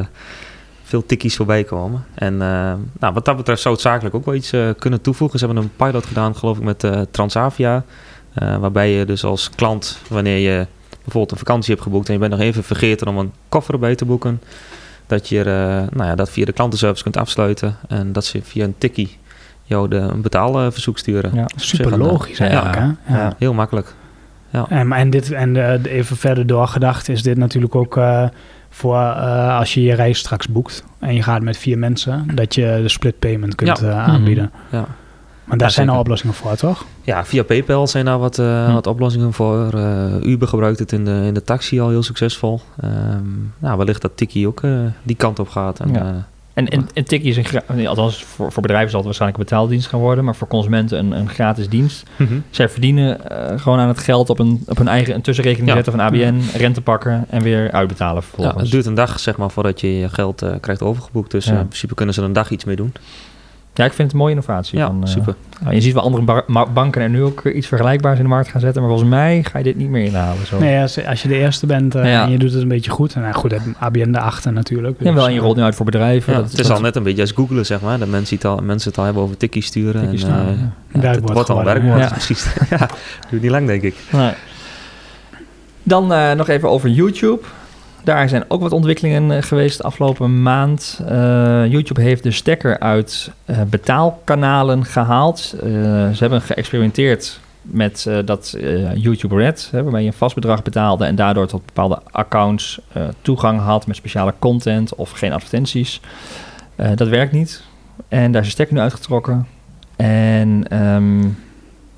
[0.85, 2.05] veel tikkies voorbij komen.
[2.15, 5.39] En eh, nou, wat dat betreft zou het zakelijk ook wel iets eh, kunnen toevoegen.
[5.39, 7.85] Ze hebben een pilot gedaan, geloof ik, met Transavia.
[8.35, 12.07] Eh, waarbij je dus als klant, wanneer je bijvoorbeeld een vakantie hebt geboekt...
[12.07, 14.41] en je bent nog even vergeten om een koffer erbij te boeken...
[15.07, 15.45] dat je eh,
[15.97, 17.77] nou ja, dat via de klantenservice kunt afsluiten...
[17.89, 19.19] en dat ze via een tikkie
[19.63, 21.35] jou de, een betaalverzoek sturen.
[21.35, 21.47] Ja.
[21.57, 23.17] Super logisch ja, eigenlijk, hè?
[23.17, 23.35] ja.
[23.39, 23.95] Heel makkelijk.
[24.69, 28.01] En, en, dit, en eh, even verder doorgedacht is dit natuurlijk ook
[28.71, 28.97] voor
[29.51, 32.89] als je je reis straks boekt en je gaat met vier mensen, dat je de
[32.89, 34.05] split payment kunt Ja.
[34.05, 34.51] aanbieden.
[34.71, 34.87] Ja.
[35.45, 36.85] Maar daar Ja, zijn al oplossingen voor, toch?
[37.03, 38.73] Ja, via PayPal zijn daar wat, eh, Hm.
[38.73, 39.73] wat oplossingen voor.
[39.75, 42.61] Eh, Uber gebruikt het in de, in de taxi al heel succesvol.
[42.81, 42.93] Ehm
[43.59, 44.71] nou, wellicht dat Tiki ook eh,
[45.03, 45.81] die kant op gaat.
[45.81, 46.01] En, Ja.
[46.01, 46.07] eh,
[46.55, 49.87] En, en, en Tikkie is een, althans voor, voor bedrijven zal het waarschijnlijk een betaaldienst
[49.89, 52.07] gaan worden, maar voor consumenten een, een gratis dienst.
[52.51, 55.75] Zij verdienen eh, gewoon aan het geld op een, op hun eigen een tussenrekening Ja.
[55.75, 58.63] zetten van ABN, rente pakken en weer uitbetalen ja, vervolgens.
[58.63, 61.31] het duurt een dag zeg maar, voordat je je geld eh, krijgt overgeboekt.
[61.31, 61.53] Dus Ja.
[61.59, 62.93] in principe kunnen ze er een dag iets mee doen.
[63.75, 64.79] Ja, ik vind het een mooie innovatie.
[64.79, 65.35] Ja, van, eh, super.
[65.63, 68.49] nou, je ziet wel andere banken er nu ook eh, iets vergelijkbaars in de markt
[68.49, 70.47] gaan zetten, maar volgens mij ga je dit niet meer inhalen.
[70.47, 70.59] Zo.
[70.59, 72.25] Nee, als, als je de eerste bent eh, Ja.
[72.25, 73.15] en je doet het een beetje goed.
[73.15, 74.97] En nou, goed, het ABN de achter natuurlijk.
[74.99, 76.33] Ja, wel, dus, en je eh, rolt nu uit voor bedrijven.
[76.33, 77.99] Ja, dat, het is dat- al net een beetje als googlen, zeg maar.
[77.99, 80.09] Dat mensen het al, mensen het al hebben over Tiki sturen.
[80.11, 80.51] Tikkie en, eh, ja.
[80.93, 82.09] ja, Werkwoord het wordt al werkwoord, ja.
[82.09, 82.47] precies.
[82.71, 82.89] ja,
[83.31, 83.95] duurt niet lang, denk ik.
[84.13, 84.33] Nee.
[85.83, 87.41] Dan eh, nog even over YouTube.
[88.05, 91.01] Daar zijn ook wat ontwikkelingen eh, geweest de afgelopen maand.
[91.09, 95.55] Eh, YouTube heeft de stekker uit eh, betaalkanalen gehaald.
[95.63, 95.69] Eh,
[96.11, 98.57] ze hebben geëxperimenteerd met dat
[98.95, 102.81] YouTube Red, hè, waarbij je een vast bedrag betaalde en daardoor tot bepaalde accounts
[103.23, 106.01] toegang had met speciale content of geen advertenties.
[106.95, 107.63] Dat werkt niet.
[108.09, 109.47] En daar is de stekker nu uitgetrokken.
[109.97, 111.29] En ehm,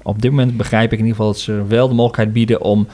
[0.03, 2.87] op dit moment begrijp ik in ieder geval dat ze wel de mogelijkheid bieden om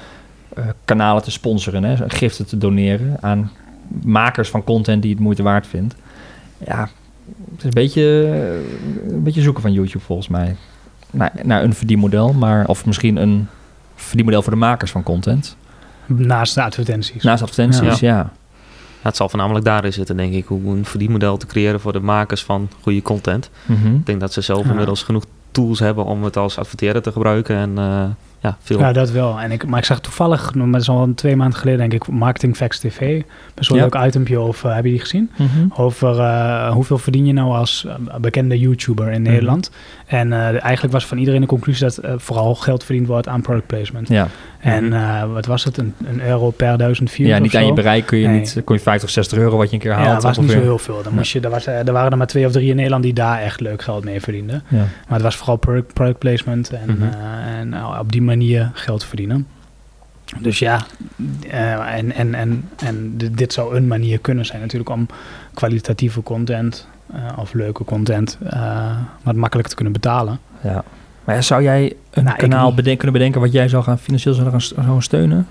[0.85, 3.51] kanalen te sponsoren, hè, giften te doneren aan
[4.03, 5.95] makers van content die het moeite waard vindt.
[6.67, 6.81] Ja,
[7.51, 8.29] het is een beetje,
[9.05, 10.57] eh, een beetje zoeken van YouTube volgens mij.
[11.11, 13.49] Naar, naar een verdienmodel, maar of misschien een
[13.95, 15.57] verdienmodel voor de makers van content.
[16.07, 17.23] Naast de advertenties.
[17.23, 18.09] Naast advertenties, ja.
[18.15, 18.33] Ja,
[19.03, 20.47] het zal voornamelijk daarin zitten, denk ik.
[20.47, 23.51] Hoe een verdienmodel te creëren voor de makers van goede content.
[23.67, 23.95] Mhm.
[23.95, 24.71] Ik denk dat ze zelf Ja.
[24.71, 27.57] inmiddels genoeg tools hebben om het als adverteren te gebruiken.
[27.57, 28.05] En eh,
[28.43, 28.79] ja, veel.
[28.79, 29.41] Ja, dat wel.
[29.41, 31.93] En ik, maar ik zag toevallig, maar dat is al een twee maanden geleden, denk
[31.93, 33.23] ik, Marketing Facts TV.
[33.55, 33.85] Best wel Ja.
[33.85, 35.31] leuk itempje over, heb je die gezien?
[35.37, 35.49] Mhm.
[35.77, 39.31] Over eh, hoeveel verdien je nou als eh, bekende YouTuber in Mhm.
[39.31, 39.71] Nederland.
[40.07, 43.41] En eh, eigenlijk was van iedereen de conclusie dat eh, vooral geld verdiend wordt aan
[43.43, 44.09] product placement.
[44.09, 44.29] Ja.
[44.61, 44.93] En Mhm.
[44.95, 45.77] eh, wat was het?
[45.77, 48.39] Een, een euro per duizend views ja, niet aan je bereik kun je Nee.
[48.39, 50.07] niet, kon je 50, 60 euro wat je een keer haalt.
[50.07, 51.01] Ja, dat was niet zo heel veel.
[51.03, 53.03] Dan moest je, er, was, eh, er waren er maar twee of drie in Nederland
[53.03, 54.63] die daar echt leuk geld mee verdienden.
[54.69, 54.77] Ja.
[54.79, 58.31] Maar het was vooral product, product placement en, eh, en eh, op die manier
[58.73, 59.47] geld verdienen.
[60.39, 60.85] Dus ja,
[61.51, 65.07] eh, en, en, en, en dit- zou een manier kunnen zijn natuurlijk om
[65.55, 70.39] kwalitatieve content eh, of leuke content eh, wat makkelijker te kunnen betalen.
[70.63, 70.85] Ja.
[71.25, 74.35] Maar ja, zou jij een Nou, kanaal beden- kunnen bedenken wat jij zou gaan financieel
[74.35, 75.49] zou gaan, zou steunen?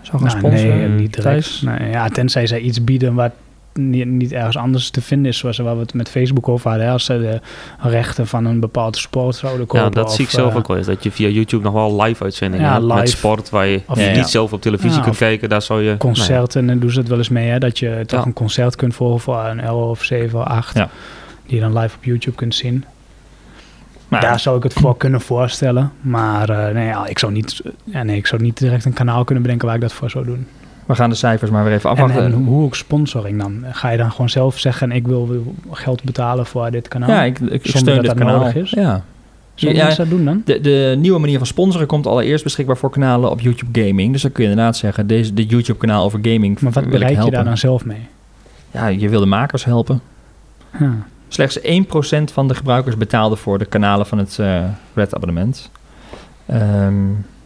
[0.00, 0.78] Zou gaan Nou, sponsoren?
[0.78, 1.62] nee, niet direct.
[1.62, 3.32] Nee, ja, tenzij zij iets bieden wat
[3.74, 6.86] niet, niet ergens anders te vinden is, zoals waar we het met Facebook over hadden.
[6.86, 7.40] hè, Als ze de
[7.88, 9.84] rechten van een bepaald sport zouden kopen.
[9.84, 10.86] Ja, dat of, zie ik zelf eh, ook wel eens.
[10.86, 13.06] Dat je via YouTube nog wel live uitzendingen Ja, hebt met live.
[13.16, 15.48] sport waar je Of- Ja, niet zelf op televisie Ja, kunt kijken.
[15.48, 15.86] Daar zou je...
[15.86, 18.76] nou concerten en doen ze het wel eens mee, hè, dat je toch een concert
[18.76, 20.76] kunt volgen voor een euro of 7 of 8.
[20.76, 20.88] Ja.
[21.46, 22.84] Die je dan live op YouTube kunt zien.
[24.08, 25.92] Maar Daar zou ik het voor kunnen voorstellen.
[26.00, 29.42] Maar eh, nee, ik, zou niet, ja, nee, ik zou niet direct een kanaal kunnen
[29.42, 30.46] bedenken waar ik dat voor zou doen.
[30.86, 32.24] We gaan de cijfers maar weer even En, afwachten.
[32.24, 33.64] en hoe ook sponsoring dan?
[33.70, 37.08] Ga je dan gewoon zelf zeggen, ik wil, geld betalen voor dit kanaal?
[37.08, 38.38] ja, ik, steun dat dit dat kanaal.
[38.38, 38.70] nodig is?
[38.70, 39.04] Ja.
[39.54, 40.42] Zullen Ja, dat doen dan?
[40.44, 44.12] De, de nieuwe manier van sponsoren komt allereerst beschikbaar voor kanalen op YouTube Gaming.
[44.12, 47.22] Dus dan kun je inderdaad zeggen, deze, dit YouTube kanaal over gaming Maar wat bereik
[47.24, 48.08] je daar dan zelf mee?
[48.70, 50.00] Ja, je wil de makers helpen.
[51.28, 51.62] Slechts 1%
[52.32, 54.64] van de gebruikers betaalde voor de kanalen van het eh,
[54.94, 55.70] Red abonnement.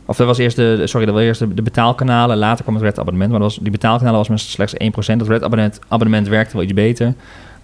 [0.07, 2.85] Of dat was eerst de, sorry, dat was eerst de, de betaalkanalen, later kwam het
[2.85, 3.31] Red abonnement.
[3.31, 4.75] Maar dat was, die betaalkanalen was maar slechts
[5.13, 5.17] 1%.
[5.17, 7.15] Dat Red abonnement, abonnement werkte wel iets beter.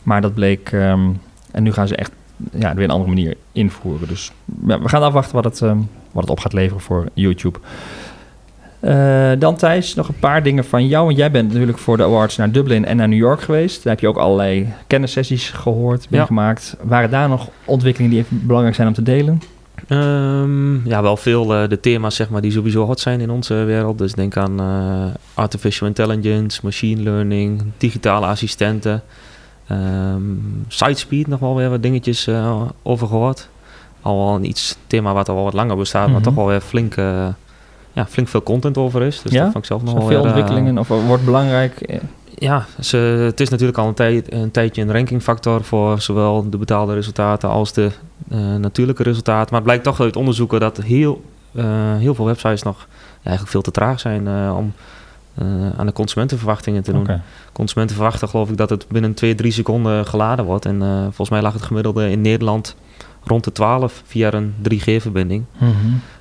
[0.03, 1.11] Maar dat bleek, ehm,
[1.51, 2.11] en nu gaan ze echt
[2.53, 4.09] ja, weer een andere manier invoeren.
[4.09, 4.33] Dus
[4.67, 5.79] ja, we gaan afwachten wat het, ehm,
[6.13, 7.59] wat het op gaat leveren voor YouTube.
[8.81, 11.05] Eh, dan Thijs, nog een paar dingen van jou.
[11.05, 13.83] Want jij bent natuurlijk voor de awards naar Dublin en naar New York geweest.
[13.83, 16.77] Daar heb je ook allerlei kennissessies gehoord, meegemaakt.
[16.83, 19.43] Waren daar nog ontwikkelingen die even belangrijk zijn om te delen?
[19.89, 23.55] Ehm, ja, wel veel eh, de thema's zeg maar, die sowieso hot zijn in onze
[23.55, 23.99] wereld.
[23.99, 29.03] Dus denk aan eh, artificial intelligence, machine learning, digitale assistenten.
[29.67, 30.21] Ehm
[30.69, 33.49] Sitespeed nog wel weer wat dingetjes eh, over gehoord.
[34.01, 36.13] Al wel een iets thema wat al wat langer bestaat, Mhm.
[36.13, 36.95] maar toch wel weer flink,
[37.93, 39.23] ja, flink veel content over is.
[39.23, 39.43] Dus Ja?
[39.43, 42.01] dat vond ik zelf nog wel veel weer, ontwikkelingen of wordt belangrijk?
[42.43, 46.57] Ja, ze, het is natuurlijk al een, tijd, een tijdje een rankingfactor voor zowel de
[46.57, 47.91] betaalde resultaten als de
[48.29, 49.47] eh, natuurlijke resultaten.
[49.47, 51.25] Maar het blijkt toch uit onderzoeken dat heel,
[51.55, 54.73] eh, heel veel websites nog ja, eigenlijk veel te traag zijn eh, om
[55.77, 57.09] aan de consumentenverwachtingen te doen.
[57.53, 60.65] Consumenten verwachten geloof ik dat het binnen 2, 3 seconden geladen wordt.
[60.65, 62.77] En volgens mij lag het gemiddelde in Nederland
[63.25, 65.45] rond de 12 via een 3G-verbinding.
[65.59, 65.73] Mhm.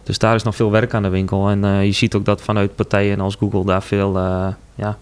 [0.03, 1.49] Dus daar is nog veel werk aan de winkel.
[1.49, 4.17] En je ziet ook dat vanuit partijen als Google daar veel,
[4.75, 4.97] ja,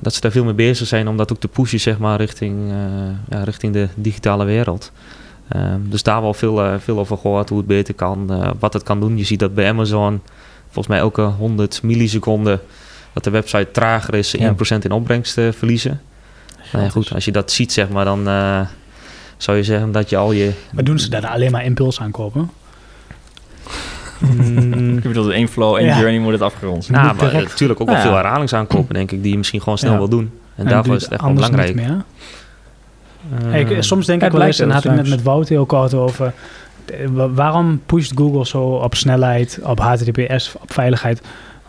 [0.00, 2.70] dat ze daar veel mee bezig zijn om dat ook te pushen, zeg maar, richting,
[2.70, 2.76] eh,
[3.28, 4.92] ja, richting de digitale wereld.
[5.48, 8.72] Ehm, dus daar wel veel, eh, veel over gehoord, hoe het beter kan, eh, wat
[8.72, 9.18] het kan doen.
[9.18, 10.20] Je ziet dat bij Amazon
[10.64, 12.60] volgens mij elke 100 milliseconden
[13.12, 14.48] dat de website trager is, Ja.
[14.48, 16.00] 1% in opbrengst eh, verliezen.
[16.72, 18.60] Nou ja, goed, als je dat ziet, zeg maar, dan eh,
[19.36, 20.52] zou je zeggen dat je al je...
[20.72, 22.50] Maar doen ze daar alleen maar impuls aankopen?
[24.20, 25.98] Mm, Ik bedoel, één flow, één Ja.
[25.98, 26.98] journey moet het afgerond zijn.
[27.04, 28.02] Nou, maar natuurlijk ook wel Ja.
[28.02, 29.98] veel herhalingsaankopen, denk ik, die je misschien gewoon snel Ja.
[29.98, 30.30] wil doen.
[30.54, 31.74] En, En daarvoor is het echt wel belangrijk.
[31.74, 32.04] Niet meer.
[33.40, 35.22] Eh, Hey, ik- soms denk Ja, ik het wel eens, en had ik net met
[35.22, 36.32] Wout heel kort over...
[36.86, 41.20] eh, wa- Waarom pusht Google zo op snelheid, op HTTPS, op veiligheid?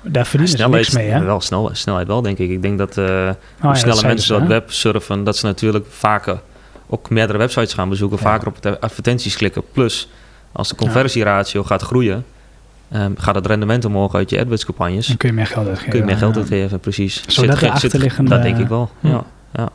[0.01, 1.23] Daar verdienen ze niks mee, hè?
[1.23, 2.49] Wel, snel, snelheid wel, denk ik.
[2.49, 5.45] Ik denk dat eh, Oh ja, hoe sneller zeiden mensen dat web surfen, dat ze
[5.45, 6.39] natuurlijk vaker
[6.89, 8.23] ook meerdere websites gaan bezoeken, Ja.
[8.23, 9.63] vaker op advertenties klikken.
[9.71, 10.09] Plus,
[10.51, 12.25] als de conversieratio gaat groeien,
[12.91, 15.07] ehm, gaat het rendement omhoog uit je AdWords-campagnes.
[15.07, 15.89] Dan kun je meer geld uitgeven.
[15.91, 16.39] Kun je meer geld ja.
[16.39, 17.23] uitgeven, precies.
[17.27, 19.07] Zou dat de ge- achterliggende- Dat denk ik wel, Hm.
[19.07, 19.23] ja.
[19.53, 19.69] ja.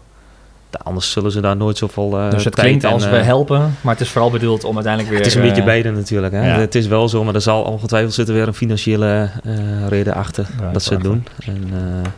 [0.83, 3.17] Anders zullen ze daar nooit zoveel eh dus het tijd klinkt en, als eh, we
[3.17, 5.23] helpen, maar het is vooral bedoeld om uiteindelijk weer...
[5.23, 6.33] Het is een beetje eh, beide natuurlijk.
[6.33, 6.47] Hè?
[6.55, 6.59] ja.
[6.59, 10.47] Het is wel zo, maar er zal ongetwijfeld zitten weer een financiële eh, reden achter
[10.61, 11.25] Ja, dat ze het doen.
[11.47, 12.11] En, eh,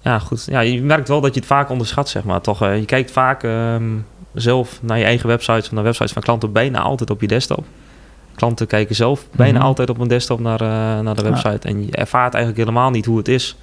[0.00, 0.44] ja, goed.
[0.50, 2.40] Ja, je merkt wel dat je het vaak onderschat, zeg maar.
[2.40, 3.82] Toch, eh, je kijkt vaak ehm,
[4.32, 7.64] zelf naar je eigen websites of naar websites van klanten bijna altijd op je desktop.
[8.34, 9.66] Klanten kijken zelf bijna Mhm.
[9.66, 10.68] altijd op een desktop naar, eh,
[11.00, 11.28] naar de Ja.
[11.30, 11.68] website.
[11.68, 13.56] En je ervaart eigenlijk helemaal niet hoe het is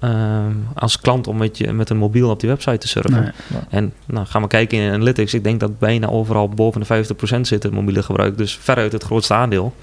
[0.00, 3.22] ehm, als klant om met, je, met een mobiel op die website te surfen.
[3.22, 3.60] Nee.
[3.68, 5.34] En nou, gaan we kijken in Analytics.
[5.34, 8.36] Ik denk dat bijna overal boven de 50% zit het mobiele gebruik.
[8.38, 9.74] Dus veruit het grootste aandeel.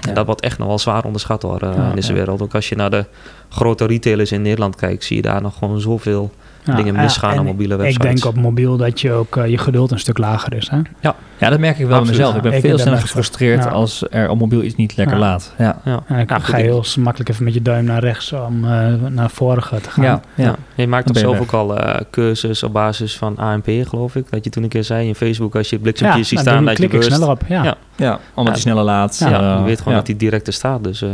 [0.00, 0.08] Ja.
[0.08, 2.42] En dat wordt echt nog wel zwaar onderschat hoor, eh, Ja, in deze wereld.
[2.42, 3.04] Ook als je naar de
[3.48, 6.30] grote retailers in Nederland kijkt, zie je daar nog gewoon zoveel
[6.64, 8.06] Ja, dingen ja, misgaan aan mobiele websites.
[8.10, 10.68] Ik denk op mobiel dat je ook eh, je geduld een stuk lager is.
[10.70, 10.78] Hè?
[11.00, 11.14] Ja,
[11.50, 12.16] dat merk ik wel bij Absoluut.
[12.18, 12.36] mezelf.
[12.36, 13.70] Ik ben Ja, ik veel sneller gefrustreerd Ja.
[13.70, 15.20] als er op mobiel iets niet lekker Ja.
[15.22, 15.54] laat.
[15.58, 16.02] Ja, Ja.
[16.06, 18.86] En dan Ja, ga je heel makkelijk even met je duim naar rechts om eh,
[19.08, 20.04] naar vorige te gaan.
[20.04, 20.44] ja, ja.
[20.44, 20.56] Ja.
[20.74, 24.30] Je maakt toch je zelf ook al eh, cursus op basis van ANP, geloof ik.
[24.30, 26.54] Dat je toen een keer zei in Facebook, als je het Ja, bliksemtje ziet staan,
[26.54, 27.42] dan dat je klik ik sneller op.
[27.48, 27.62] Ja.
[27.64, 27.74] Ja.
[27.96, 28.50] Ja, omdat Ja.
[28.50, 29.16] hij sneller laat.
[29.18, 29.98] Ja, Ja, je weet gewoon ja.
[29.98, 30.84] dat die direct er staat.
[30.84, 31.08] Dus eh,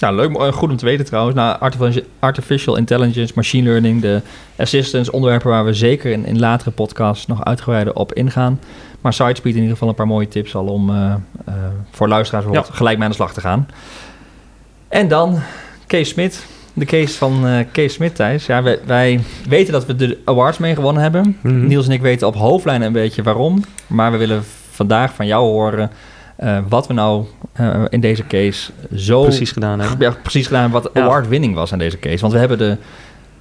[0.00, 0.54] Ja, leuk.
[0.54, 1.36] Goed om te weten trouwens.
[1.36, 1.58] Nou,
[2.18, 4.22] artificial, intelligence, machine learning, de
[4.56, 8.60] assistance, onderwerpen waar we zeker in, in latere podcasts nog uitgebreider op ingaan.
[9.00, 11.54] Maar Sitespeed in ieder geval een paar mooie tips al om eh, eh,
[11.90, 13.68] voor luisteraars bijvoorbeeld gelijk mee aan de slag te gaan.
[14.88, 15.38] En dan
[15.86, 16.46] Kees Smit.
[16.72, 18.46] De case van eh, Kees Smit, Thijs.
[18.46, 21.36] Ja, wij, wij weten dat we de awards mee gewonnen hebben.
[21.40, 21.66] Mhm.
[21.66, 23.64] Niels en ik weten op hoofdlijnen een beetje waarom.
[23.86, 25.90] Maar we willen vandaag van jou horen
[26.38, 29.98] eh, wat we nou eh, in deze case zo precies gedaan hebben.
[30.10, 31.02] ja, precies gedaan wat Ja.
[31.02, 32.18] award-winning was aan deze case.
[32.20, 32.76] Want we hebben de,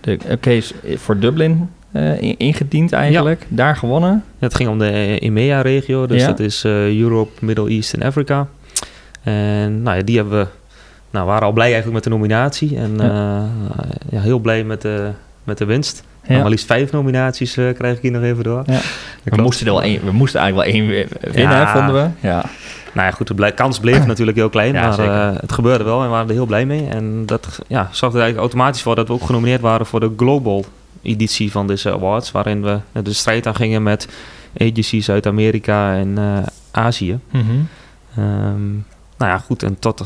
[0.02, 3.46] de case voor Dublin eh, in- ingediend eigenlijk.
[3.48, 4.12] Daar gewonnen.
[4.40, 8.48] Ja, het ging om de EMEA-regio, dus dat is eh, Europe, Middle East en Africa.
[9.24, 10.48] En nou ja, die hebben we,
[11.10, 12.96] nou, waren al blij eigenlijk met de nominatie en
[14.10, 14.20] Ja.
[14.22, 15.10] heel blij met de,
[15.44, 16.04] met de winst.
[16.24, 16.38] Ja.
[16.42, 18.64] maar liefst vijf nominaties uh, krijg ik hier nog even door.
[18.66, 18.80] Ja.
[19.24, 21.74] We, moesten er wel één, we moesten eigenlijk wel één winnen, ja.
[21.78, 22.28] vonden we.
[22.28, 22.46] Ja.
[22.98, 26.06] Nou ja, goed, de kans bleef natuurlijk heel klein, maar uh, het gebeurde wel en
[26.06, 26.88] we waren er heel blij mee.
[26.88, 30.14] En dat ja, zorgde er eigenlijk automatisch voor dat we ook genomineerd waren voor de
[30.18, 30.66] Global
[31.02, 34.08] editie van deze awards, waarin we de strijd aan gingen met
[34.58, 36.38] agencies uit Amerika en uh,
[36.72, 37.20] Azië.
[37.32, 37.68] Mm -hmm.
[38.24, 38.86] um,
[39.18, 40.06] nou ja, goed, en tot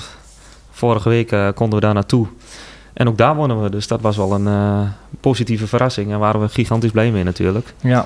[0.72, 2.28] vorige week uh, konden we daar naartoe.
[2.94, 4.88] En ook daar wonnen we, dus dat was wel een
[5.20, 6.12] positieve verrassing.
[6.12, 7.74] En waren we gigantisch blij mee natuurlijk.
[7.82, 8.06] Ja.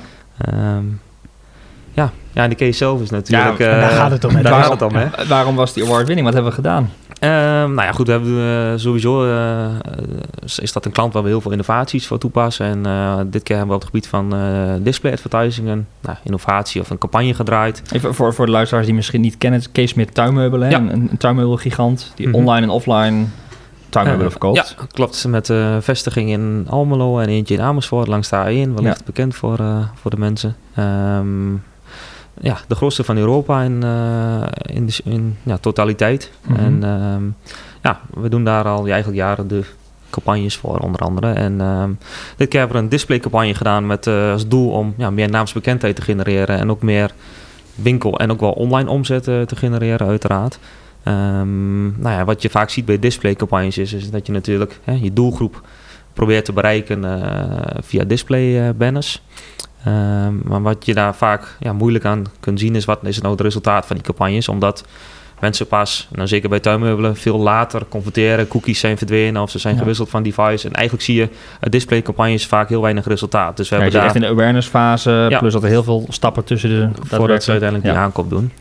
[0.53, 1.01] Um,
[2.35, 3.57] ja, de case zelf is natuurlijk...
[3.57, 4.41] Ja, daar gaat het om.
[4.41, 5.27] Daar gaat het om, hè?
[5.27, 6.25] Waarom was die award winning?
[6.25, 6.91] Wat hebben we gedaan?
[7.19, 9.65] Uh, nou ja, goed, we hebben uh, sowieso uh,
[10.57, 12.85] is dat een klant waar we heel veel innovaties voor toepassen.
[12.85, 14.33] En dit keer hebben we op het gebied van
[14.83, 17.81] display advertising een nou, innovatie of een campagne gedraaid.
[17.91, 20.77] Even voor, voor de luisteraars die misschien niet kennen, Kees met tuinmeubelen, ja.
[20.77, 22.41] een, een tuinmeubelgigant die mm -hmm.
[22.41, 23.25] online en offline
[23.89, 24.75] tuinmeubelen verkoopt.
[24.77, 25.25] Ja, klopt.
[25.27, 29.05] Met vestiging in Almelo en eentje in Amersfoort langs de A1, wellicht ja.
[29.05, 29.59] bekend voor,
[29.93, 30.55] voor de mensen.
[30.77, 31.63] Um,
[32.41, 34.43] ja, de grootste van Europa in, uh,
[34.75, 36.31] in, de, in ja, totaliteit.
[36.47, 36.65] Mm -hmm.
[36.65, 37.35] En um,
[37.83, 39.63] ja, we doen daar al eigenlijk jaren de
[40.09, 41.31] campagnes voor, onder andere.
[41.31, 41.97] En um,
[42.37, 45.95] dit keer hebben we een displaycampagne gedaan met uh, als doel om ja, meer naamsbekendheid
[45.95, 47.11] te genereren en ook meer
[47.75, 50.59] winkel en ook wel online omzet uh, te genereren, uiteraard.
[51.07, 54.93] Um, nou ja, wat je vaak ziet bij displaycampagnes is, is dat je natuurlijk hè,
[55.01, 55.61] je doelgroep
[56.13, 57.03] probeert te bereiken
[57.83, 59.21] via display banners.
[59.87, 63.31] Um, maar wat je daar vaak ja, moeilijk aan kunt zien is wat is nou
[63.31, 64.47] het resultaat van die campagnes.
[64.47, 64.85] Omdat
[65.39, 68.47] mensen pas, nou zeker bij tuinmeubelen, veel later converteren.
[68.47, 69.79] Cookies zijn verdwenen of ze zijn ja.
[69.79, 70.67] gewisseld van device.
[70.67, 73.57] En eigenlijk zie je uit displaycampagnes vaak heel weinig resultaat.
[73.57, 75.39] Dus we ja, hebben daar echt in de awareness fase, ja.
[75.39, 76.89] plus dat er heel veel stappen tussen de...
[77.01, 78.51] Voordat ze uiteindelijk die aankoop doen.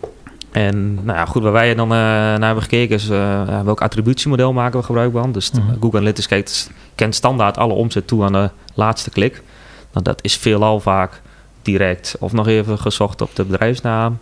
[0.52, 4.52] En nou ja, goed, waar wij dan uh, naar hebben gekeken is uh, welk attributiemodel
[4.52, 5.32] maken we gebruik van.
[5.32, 5.76] Dus mm -hmm.
[5.80, 9.42] Google Analytics kijkt, kent standaard alle omzet toe aan de laatste klik.
[9.94, 11.20] Nou, dat is veelal vaak
[11.62, 14.18] direct of nog even gezocht op de bedrijfsnaam.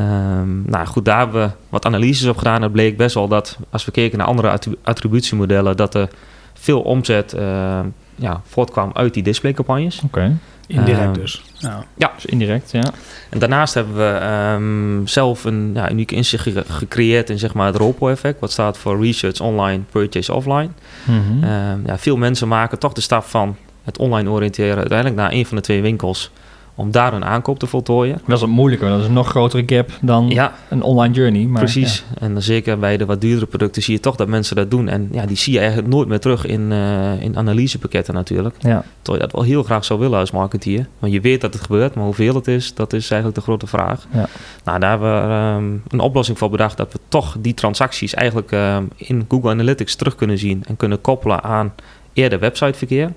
[0.00, 2.62] Um, nou goed, daar hebben we wat analyses op gedaan.
[2.62, 6.08] Het bleek best wel dat als we keken naar andere attributiemodellen, dat er
[6.54, 7.80] veel omzet uh,
[8.14, 9.96] ja, voortkwam uit die displaycampagnes.
[9.96, 10.06] Oké.
[10.06, 10.36] Okay.
[10.66, 11.42] Indirect uh, dus.
[11.52, 11.84] Ja.
[11.96, 12.92] ja, dus indirect, ja.
[13.30, 17.66] En daarnaast hebben we um, zelf een ja, unieke inzicht ge gecreëerd in zeg maar,
[17.66, 20.68] het ROPO-effect, wat staat voor Research Online, Purchase Offline.
[21.04, 21.44] Mm -hmm.
[21.44, 25.46] um, ja, veel mensen maken toch de stap van het online oriënteren uiteindelijk naar een
[25.46, 26.30] van de twee winkels
[26.74, 28.20] om daar een aankoop te voltooien.
[28.26, 31.44] Dat is wat moeilijker, dat is een nog grotere gap dan ja, een online journey.
[31.44, 32.26] Maar, precies, ja.
[32.26, 34.88] en zeker bij de wat duurdere producten zie je toch dat mensen dat doen.
[34.88, 38.54] En ja, die zie je eigenlijk nooit meer terug in, uh, in analysepakketten natuurlijk.
[38.58, 38.84] Ja.
[39.02, 40.86] Terwijl je dat wel heel graag zou willen als marketeer.
[40.98, 43.66] Want je weet dat het gebeurt, maar hoeveel het is, dat is eigenlijk de grote
[43.66, 44.06] vraag.
[44.12, 44.28] Ja.
[44.64, 48.50] Nou, daar hebben we um, een oplossing voor bedacht dat we toch die transacties eigenlijk
[48.50, 51.72] um, in Google Analytics terug kunnen zien en kunnen koppelen aan
[52.12, 53.12] eerder websiteverkeer.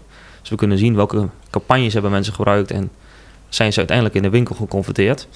[0.45, 2.89] Dus we kunnen zien welke campagnes hebben mensen gebruikt en
[3.49, 5.27] zijn ze uiteindelijk in de winkel geconfronteerd.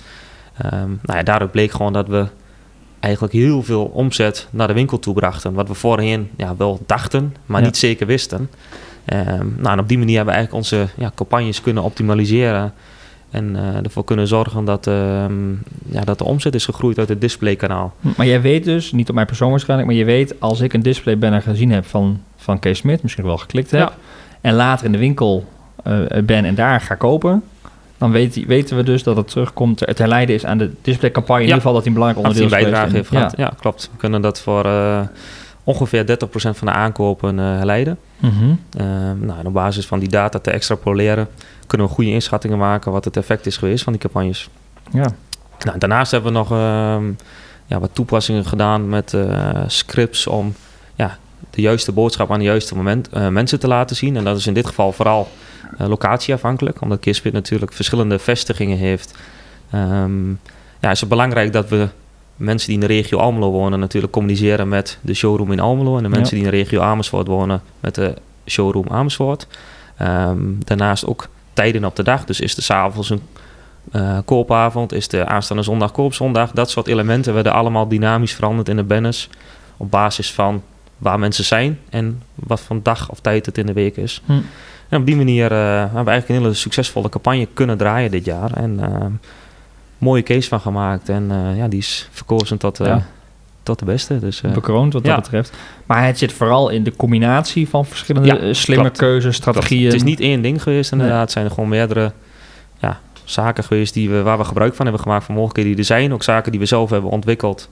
[0.65, 2.25] Um, nou ja, daaruit bleek gewoon dat we
[2.99, 5.53] eigenlijk heel veel omzet naar de winkel toe brachten.
[5.53, 7.65] Wat we voorheen ja, wel dachten, maar ja.
[7.65, 8.49] niet zeker wisten.
[9.13, 12.73] Um, nou, en op die manier hebben we eigenlijk onze ja, campagnes kunnen optimaliseren.
[13.31, 15.25] En uh, ervoor kunnen zorgen dat, uh,
[15.89, 17.93] ja, dat de omzet is gegroeid uit het displaykanaal.
[18.17, 20.81] Maar jij weet dus, niet op mijn persoon waarschijnlijk, maar je weet als ik een
[20.81, 23.93] display banner gezien heb van, van Kees Smit, misschien wel geklikt heb, ja.
[24.41, 25.45] En later in de winkel
[25.87, 27.43] uh, ben en daar ga kopen,
[27.97, 31.41] dan weet, weten we dus dat het terugkomt, het herleiden is aan de displaycampagne.
[31.43, 31.49] Ja.
[31.49, 32.63] In ieder geval dat hij een belangrijk onderdeel is.
[32.63, 33.33] bijdrage heeft gehad.
[33.37, 33.43] Ja.
[33.43, 33.53] ja.
[33.59, 33.89] klopt.
[33.91, 35.01] We kunnen dat voor uh,
[35.63, 37.97] ongeveer 30% van de aankopen uh, herleiden.
[38.19, 38.59] Mm -hmm.
[39.25, 41.27] nou, op basis van die data te extrapoleren
[41.67, 44.49] kunnen we goede inschattingen maken wat het effect is geweest van die campagnes.
[44.91, 45.07] Ja.
[45.59, 46.49] Nou, daarnaast hebben we nog
[47.65, 49.17] ja, wat toepassingen gedaan met
[49.67, 50.53] scripts om
[50.95, 51.17] ja,
[51.49, 54.15] de juiste boodschap aan de juiste moment mensen te laten zien.
[54.15, 55.29] En dat is in dit geval vooral
[55.81, 59.17] uh, locatieafhankelijk, omdat Kispit natuurlijk verschillende vestigingen heeft.
[59.75, 60.39] Um,
[60.79, 61.87] ja, is het belangrijk dat we
[62.35, 66.03] mensen die in de regio Almelo wonen natuurlijk communiceren met de showroom in Almelo en
[66.03, 66.43] de mensen ja.
[66.43, 68.13] die in de regio Amersfoort wonen met de
[68.45, 69.47] showroom Amersfoort.
[70.01, 73.21] Um, daarnaast ook tijden op de dag, dus is er s'avonds een
[73.91, 76.51] uh, koopavond, is de aanstaande zondag koopzondag.
[76.51, 79.29] Dat soort elementen werden allemaal dynamisch veranderd in de banners
[79.77, 80.63] op basis van
[80.99, 84.21] waar mensen zijn en wat voor dag of tijd het in de week is.
[84.25, 84.31] Hm.
[84.89, 88.25] En op die manier uh, hebben we eigenlijk een hele succesvolle campagne kunnen draaien dit
[88.25, 88.53] jaar.
[88.53, 89.05] En uh,
[89.97, 91.09] mooie case van gemaakt.
[91.09, 93.05] En uh, ja, die is verkozen tot, ja.
[93.63, 94.19] tot de beste.
[94.19, 95.13] Dus, Bekroond wat ja.
[95.13, 95.53] dat betreft.
[95.85, 98.97] Maar het zit vooral in de combinatie van verschillende ja, slimme klopt.
[98.97, 99.79] keuzes, strategieën.
[99.89, 99.93] Klopt.
[99.93, 101.15] Het is niet één ding geweest inderdaad.
[101.15, 101.23] Nee.
[101.23, 102.11] Het zijn er gewoon meerdere
[102.79, 105.25] ja, zaken geweest die we, waar we gebruik van hebben gemaakt.
[105.25, 106.13] Van mogelijkheden die er zijn.
[106.13, 107.69] Ook zaken die we zelf hebben ontwikkeld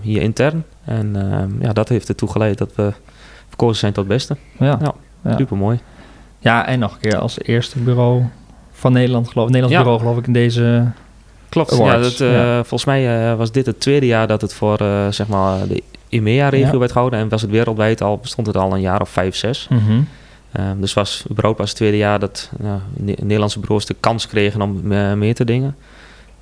[0.00, 0.64] hier intern.
[0.84, 1.16] En
[1.60, 2.92] ja, dat heeft ertoe geleid dat we
[3.48, 4.36] verkozen zijn tot beste.
[4.58, 4.78] Ja.
[4.80, 4.94] ja.
[5.24, 5.36] Ja.
[5.36, 5.80] Super mooi.
[6.38, 8.24] Ja, en nog een keer als eerste bureau
[8.72, 9.82] van Nederland, geloof Nederlands Ja.
[9.82, 10.86] bureau geloof ik in deze...
[11.48, 12.54] Klopt, Awards, ja, dat, eh, ja.
[12.54, 15.82] volgens mij eh, was dit het tweede jaar dat het voor eh, zeg maar de
[16.08, 16.78] EMEA-regio Ja.
[16.78, 17.18] werd gehouden.
[17.18, 19.68] En was het wereldwijd al, bestond het al een jaar of vijf, zes.
[19.70, 20.00] Mhm.
[20.52, 22.50] Ehm, dus was überhaupt het tweede jaar dat
[22.96, 24.80] Ne- Nederlandse bureaus de kans kregen om
[25.18, 25.76] meer te dingen.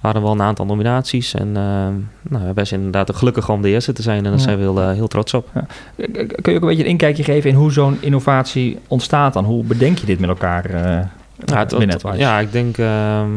[0.02, 1.34] Waren wel een aantal nominaties.
[1.34, 4.16] En ehm, nou, wij zijn inderdaad gelukkig om de eerste te zijn.
[4.16, 4.38] En daar Ja.
[4.38, 5.48] zijn we heel, eh, heel trots op.
[5.96, 9.44] Kun je ook een beetje een inkijkje geven in hoe zo'n innovatie ontstaat dan?
[9.44, 11.00] Hoe bedenk je dit met elkaar eh
[11.44, 13.28] Ja, het- ja, ik denk ehm,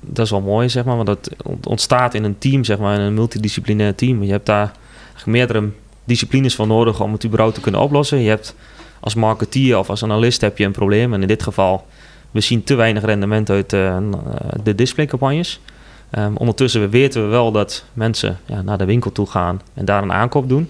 [0.00, 0.94] dat is wel mooi, zeg maar.
[0.94, 4.22] Want dat ont- ontstaat in een team, zeg maar, in een multidisciplinair team.
[4.22, 4.72] Je hebt daar
[5.24, 5.68] meerdere
[6.04, 8.18] disciplines voor nodig om het überhaupt te kunnen oplossen.
[8.18, 8.54] Je hebt
[9.00, 11.14] als marketeer of als analist heb je een probleem.
[11.14, 11.84] En in dit geval,
[12.30, 13.96] we zien te weinig rendement uit eh,
[14.62, 15.60] de displaycampagnes.
[16.10, 20.02] Ehm, ondertussen weten we wel dat mensen ja, naar de winkel toe gaan en daar
[20.02, 20.68] een aankoop doen.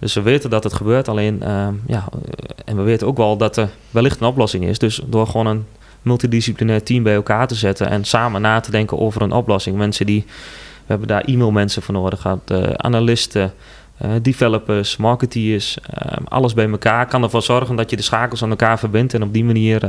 [0.00, 3.36] Dus we weten dat het gebeurt, alleen ehm, ja, eh, en we weten ook wel
[3.36, 4.78] dat er wellicht een oplossing is.
[4.78, 5.66] Dus door gewoon een
[6.02, 9.76] multidisciplinair team bij elkaar te zetten en samen na te denken over een oplossing.
[9.76, 13.52] Mensen die, we hebben daar e-mailmensen voor nodig gehad, eh, analisten,
[13.96, 18.50] eh, developers, marketeers, ehm, alles bij elkaar kan ervoor zorgen dat je de schakels aan
[18.50, 19.86] elkaar verbindt en op die manier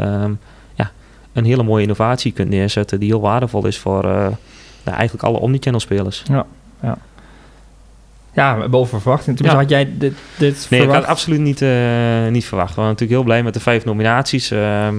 [0.76, 0.92] ja,
[1.34, 4.34] een hele mooie innovatie kunt neerzetten die heel waardevol is voor
[4.84, 6.24] nou, eigenlijk alle omnichannel spelers.
[8.34, 9.38] Ja, boven verwachting.
[9.38, 9.68] Tenminste, Ja.
[9.78, 12.70] had jij dit, dit Nee, ik had absoluut niet, eh, niet verwacht.
[12.70, 14.52] We waren natuurlijk heel blij met de vijf nominaties.
[14.52, 14.96] Ehm,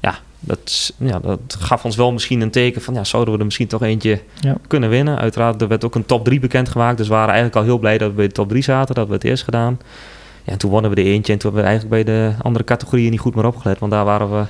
[0.00, 2.94] ja, dat, ja, dat gaf ons wel misschien een teken van...
[2.94, 4.56] Ja, zouden we er misschien toch eentje Ja.
[4.66, 5.18] kunnen winnen.
[5.18, 6.96] Uiteraard, er werd ook een top 3 bekendgemaakt.
[6.96, 8.94] Dus we waren eigenlijk al heel blij dat we bij de top 3 zaten.
[8.94, 9.80] Dat we het eerst gedaan.
[10.44, 11.32] Ja, en toen wonnen we de eentje.
[11.32, 13.78] En toen hebben we eigenlijk bij de andere categorieën niet goed meer opgelet.
[13.78, 14.44] Want daar waren we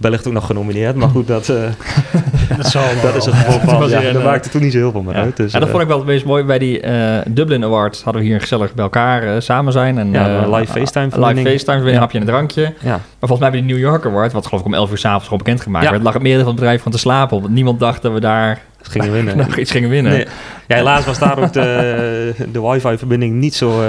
[0.00, 0.94] wellicht ook nog genomineerd.
[0.96, 1.56] Maar goed, dat, eh,
[2.56, 3.88] Dat, zal dat is het gevolg van...
[3.88, 5.20] Ja, een, dat eh, maakte toen niet zo heel veel meer Ja.
[5.20, 5.36] uit.
[5.36, 6.44] Dus, ja, dat eh, vond ik wel het meest mooi.
[6.44, 9.98] Bij die eh, Dublin Awards hadden we hier gezellig bij elkaar eh, samen zijn.
[9.98, 11.50] En, Ja, eh, een live FaceTime Live.
[11.50, 11.98] FaceTime, een Ja.
[11.98, 12.62] hapje en een drankje.
[12.62, 12.90] ja.
[12.90, 15.24] Maar volgens mij bij de New York Award, wat geloof ik om 11 uur s'avonds
[15.24, 15.90] gewoon bekendgemaakt Ja.
[15.90, 17.40] werd, lag het meerdere van het bedrijf van te slapen.
[17.40, 19.36] Want niemand dacht dat we daar gingen winnen.
[19.36, 20.12] nog iets gingen winnen.
[20.12, 20.26] Nee.
[20.68, 23.88] Ja, helaas was daar ook de, de wifi-verbinding niet zo, eh,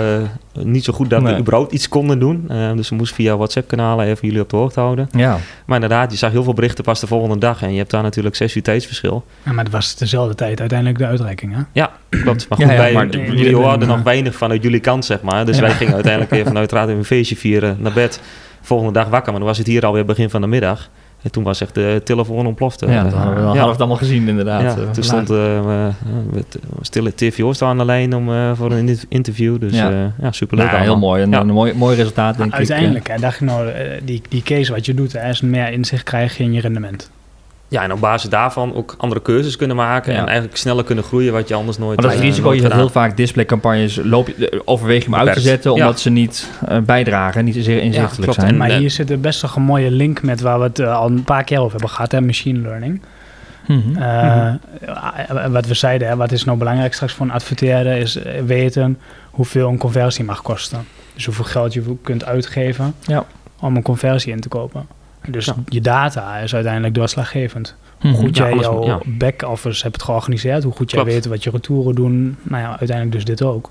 [0.64, 1.34] niet zo goed dat Nee.
[1.34, 2.46] we überhaupt iets konden doen.
[2.48, 5.10] Eh, dus we moesten via WhatsApp-kanalen even jullie op de hoogte houden.
[5.12, 7.62] Ja, Maar inderdaad, je zag heel veel berichten pas de volgende dag.
[7.62, 9.26] En je hebt daar natuurlijk zes uur tijdsverschil.
[9.44, 11.62] Ja, maar het was dezelfde tijd uiteindelijk de uitreiking, hè?
[11.72, 12.50] Ja, klopt.
[12.50, 15.46] Maar goed, ja, wij, maar jullie jullie hoorden nog weinig vanuit jullie kant, zeg maar.
[15.46, 15.62] Dus Ja.
[15.62, 18.22] wij gingen uiteindelijk even uiteraard even een feestje vieren naar bed.
[18.62, 20.90] Volgende dag wakker, maar dan was het hier alweer begin van de middag.
[21.22, 22.88] En toen was echt de telefoon ontplofte.
[22.88, 23.46] ja dat hadden we, Ja.
[23.46, 24.62] hadden we het allemaal gezien inderdaad.
[24.62, 25.88] Ja, Eh, toen stond uh,
[26.34, 29.60] met stille TVO's aan de lijn om, eh, voor een in- interview.
[29.60, 30.12] Dus Ja.
[30.30, 31.24] superleuk Nou, heel mooi.
[31.24, 31.40] Een, Ja.
[31.40, 32.58] een mooi, mooi resultaat denk ik.
[32.58, 35.72] Uiteindelijk, hè, dacht ik nou, eh, die, die case wat je doet, hè, is meer
[35.72, 37.10] inzicht krijgen in je rendement.
[37.72, 40.14] Ja, en op basis daarvan ook andere keuzes kunnen maken.
[40.14, 40.20] Ja.
[40.20, 42.54] En eigenlijk sneller kunnen groeien wat je anders nooit Maar dat is het eh, risico.
[42.54, 45.78] Je zet heel vaak displaycampagnes, loop je, eh, overweeg je hem uit te zetten, Ja.
[45.86, 48.34] omdat ze niet eh, bijdragen en niet zeer inzichtelijk klopt.
[48.40, 48.48] zijn.
[48.52, 51.08] En- Maar hier zit er best wel een mooie link met waar we het al
[51.08, 53.02] een paar keer over hebben gehad, hè, machine learning.
[53.68, 54.58] Mhm.
[55.52, 59.00] Wat we zeiden, hè, wat is nou belangrijk straks voor een adverteerder, is weten
[59.32, 60.88] hoeveel een conversie mag kosten.
[61.14, 63.26] Dus hoeveel geld je kunt uitgeven Ja.
[63.60, 64.88] om een conversie in te kopen.
[65.28, 65.56] Dus Ja.
[65.66, 67.76] je data is uiteindelijk doorslaggevend.
[68.02, 68.14] Mhm.
[68.14, 69.00] Hoe goed Ja, jij alles- jouw ja.
[69.06, 71.16] back-office hebt georganiseerd, hoe goed jij Klopt.
[71.16, 72.38] weet wat je retouren doen.
[72.44, 73.70] Nou ja, uiteindelijk dus dit ook.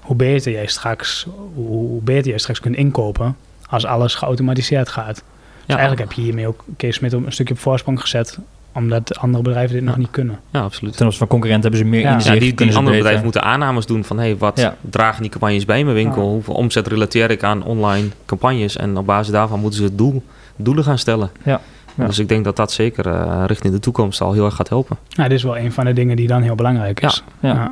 [0.00, 3.36] Hoe beter jij straks, hoe, beter jij straks kunt inkopen
[3.68, 5.14] als alles geautomatiseerd gaat.
[5.14, 5.22] Dus
[5.66, 8.38] Ja, eigenlijk heb je hiermee ook Kees Smit een stukje op voorsprong gezet,
[8.72, 10.40] omdat andere bedrijven dit nog niet kunnen.
[10.50, 10.96] ja, absoluut.
[10.96, 12.14] Ten opzichte van concurrenten hebben ze meer Ja.
[12.14, 12.34] inzicht.
[12.34, 14.18] Ja, die, andere beter- bedrijven moeten aannames doen van...
[14.18, 14.76] hey, wat Ja.
[14.80, 16.22] dragen die campagnes bij mijn winkel?
[16.22, 16.28] Ja.
[16.28, 18.76] Hoeveel omzet relateer ik aan online campagnes?
[18.76, 20.22] En op basis daarvan moeten ze het doel,
[20.56, 21.30] doelen gaan stellen.
[21.42, 21.60] Ja.
[21.94, 22.06] Ja.
[22.06, 24.96] Dus ik denk dat dat zeker eh, richting de toekomst al heel erg gaat helpen.
[25.16, 27.22] Nou, dit is wel een van de dingen die dan heel belangrijk is.
[27.40, 27.70] Ja.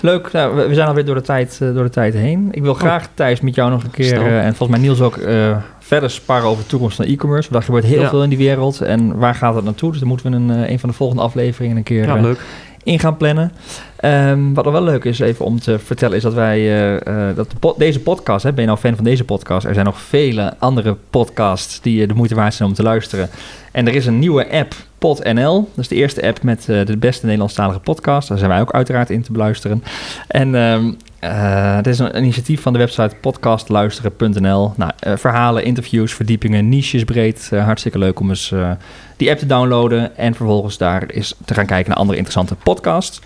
[0.00, 2.48] Leuk, nou, we, zijn alweer door de, tijd, eh, door de tijd heen.
[2.50, 5.16] Ik wil graag, Thijs, met jou nog een keer, eh, en volgens mij Niels ook,
[5.16, 7.50] eh, verder sparren over de toekomst van e-commerce.
[7.50, 8.08] Want er gebeurt heel Ja.
[8.08, 8.80] veel in die wereld.
[8.80, 9.90] En waar gaat het naartoe?
[9.90, 12.40] Dus dan moeten we een, eh, een van de volgende afleveringen een keer Ja, leuk.
[12.88, 13.52] In gaan plannen.
[13.96, 17.36] Ehm, wat nog wel leuk is even om te vertellen, is dat wij eh, eh,
[17.36, 19.66] dat deze podcast, hè, ben je nou fan van deze podcast?
[19.66, 23.28] Er zijn nog vele andere podcasts die eh, de moeite waard zijn om te luisteren.
[23.72, 25.54] En er is een nieuwe app, PodNL.
[25.74, 28.28] Dat is de eerste app met de beste Nederlandstalige podcast.
[28.28, 29.82] Daar zijn wij ook uiteraard in te beluisteren.
[30.28, 30.90] En ehm
[31.20, 34.72] eh, het is een initiatief van de website podcastluisteren.nl.
[34.76, 37.48] Nou, eh, verhalen, interviews, verdiepingen, niches breed.
[37.52, 38.70] Eh, hartstikke leuk om eens eh,
[39.16, 43.20] die app te downloaden en vervolgens daar eens te gaan kijken naar andere interessante podcasts.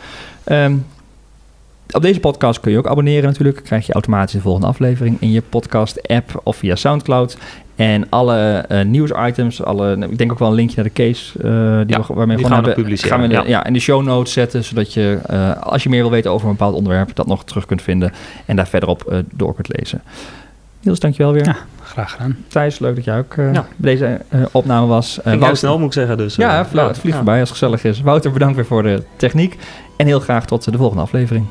[0.44, 0.76] Ehm,
[1.90, 3.64] op deze podcast kun je ook abonneren natuurlijk.
[3.64, 7.36] Krijg je automatisch de volgende aflevering in je podcast-app of via Soundcloud.
[7.76, 11.38] En alle eh, nieuwsitems, alle, nou, ik denk ook wel een linkje naar de case
[11.38, 13.18] eh, die we, waarmee we gaan hebben, publiceren.
[13.18, 13.64] Gaan we ja.
[13.64, 16.52] In de show notes zetten, zodat je eh, als je meer wil weten over een
[16.52, 18.12] bepaald onderwerp, dat nog terug kunt vinden
[18.46, 20.02] en daar verderop door kunt lezen.
[20.80, 21.44] Niels, dankjewel weer.
[21.44, 22.36] Ja, graag gedaan.
[22.48, 24.20] Thijs, leuk dat jij ook bij deze
[24.52, 25.18] opname was.
[25.18, 26.36] Uh, Wouter, snel moet ik zeggen dus.
[26.36, 28.00] Ja, het vliegt voorbij als het gezellig is.
[28.00, 29.58] Wouter, bedankt weer voor de techniek
[29.96, 31.46] en heel graag tot de volgende aflevering.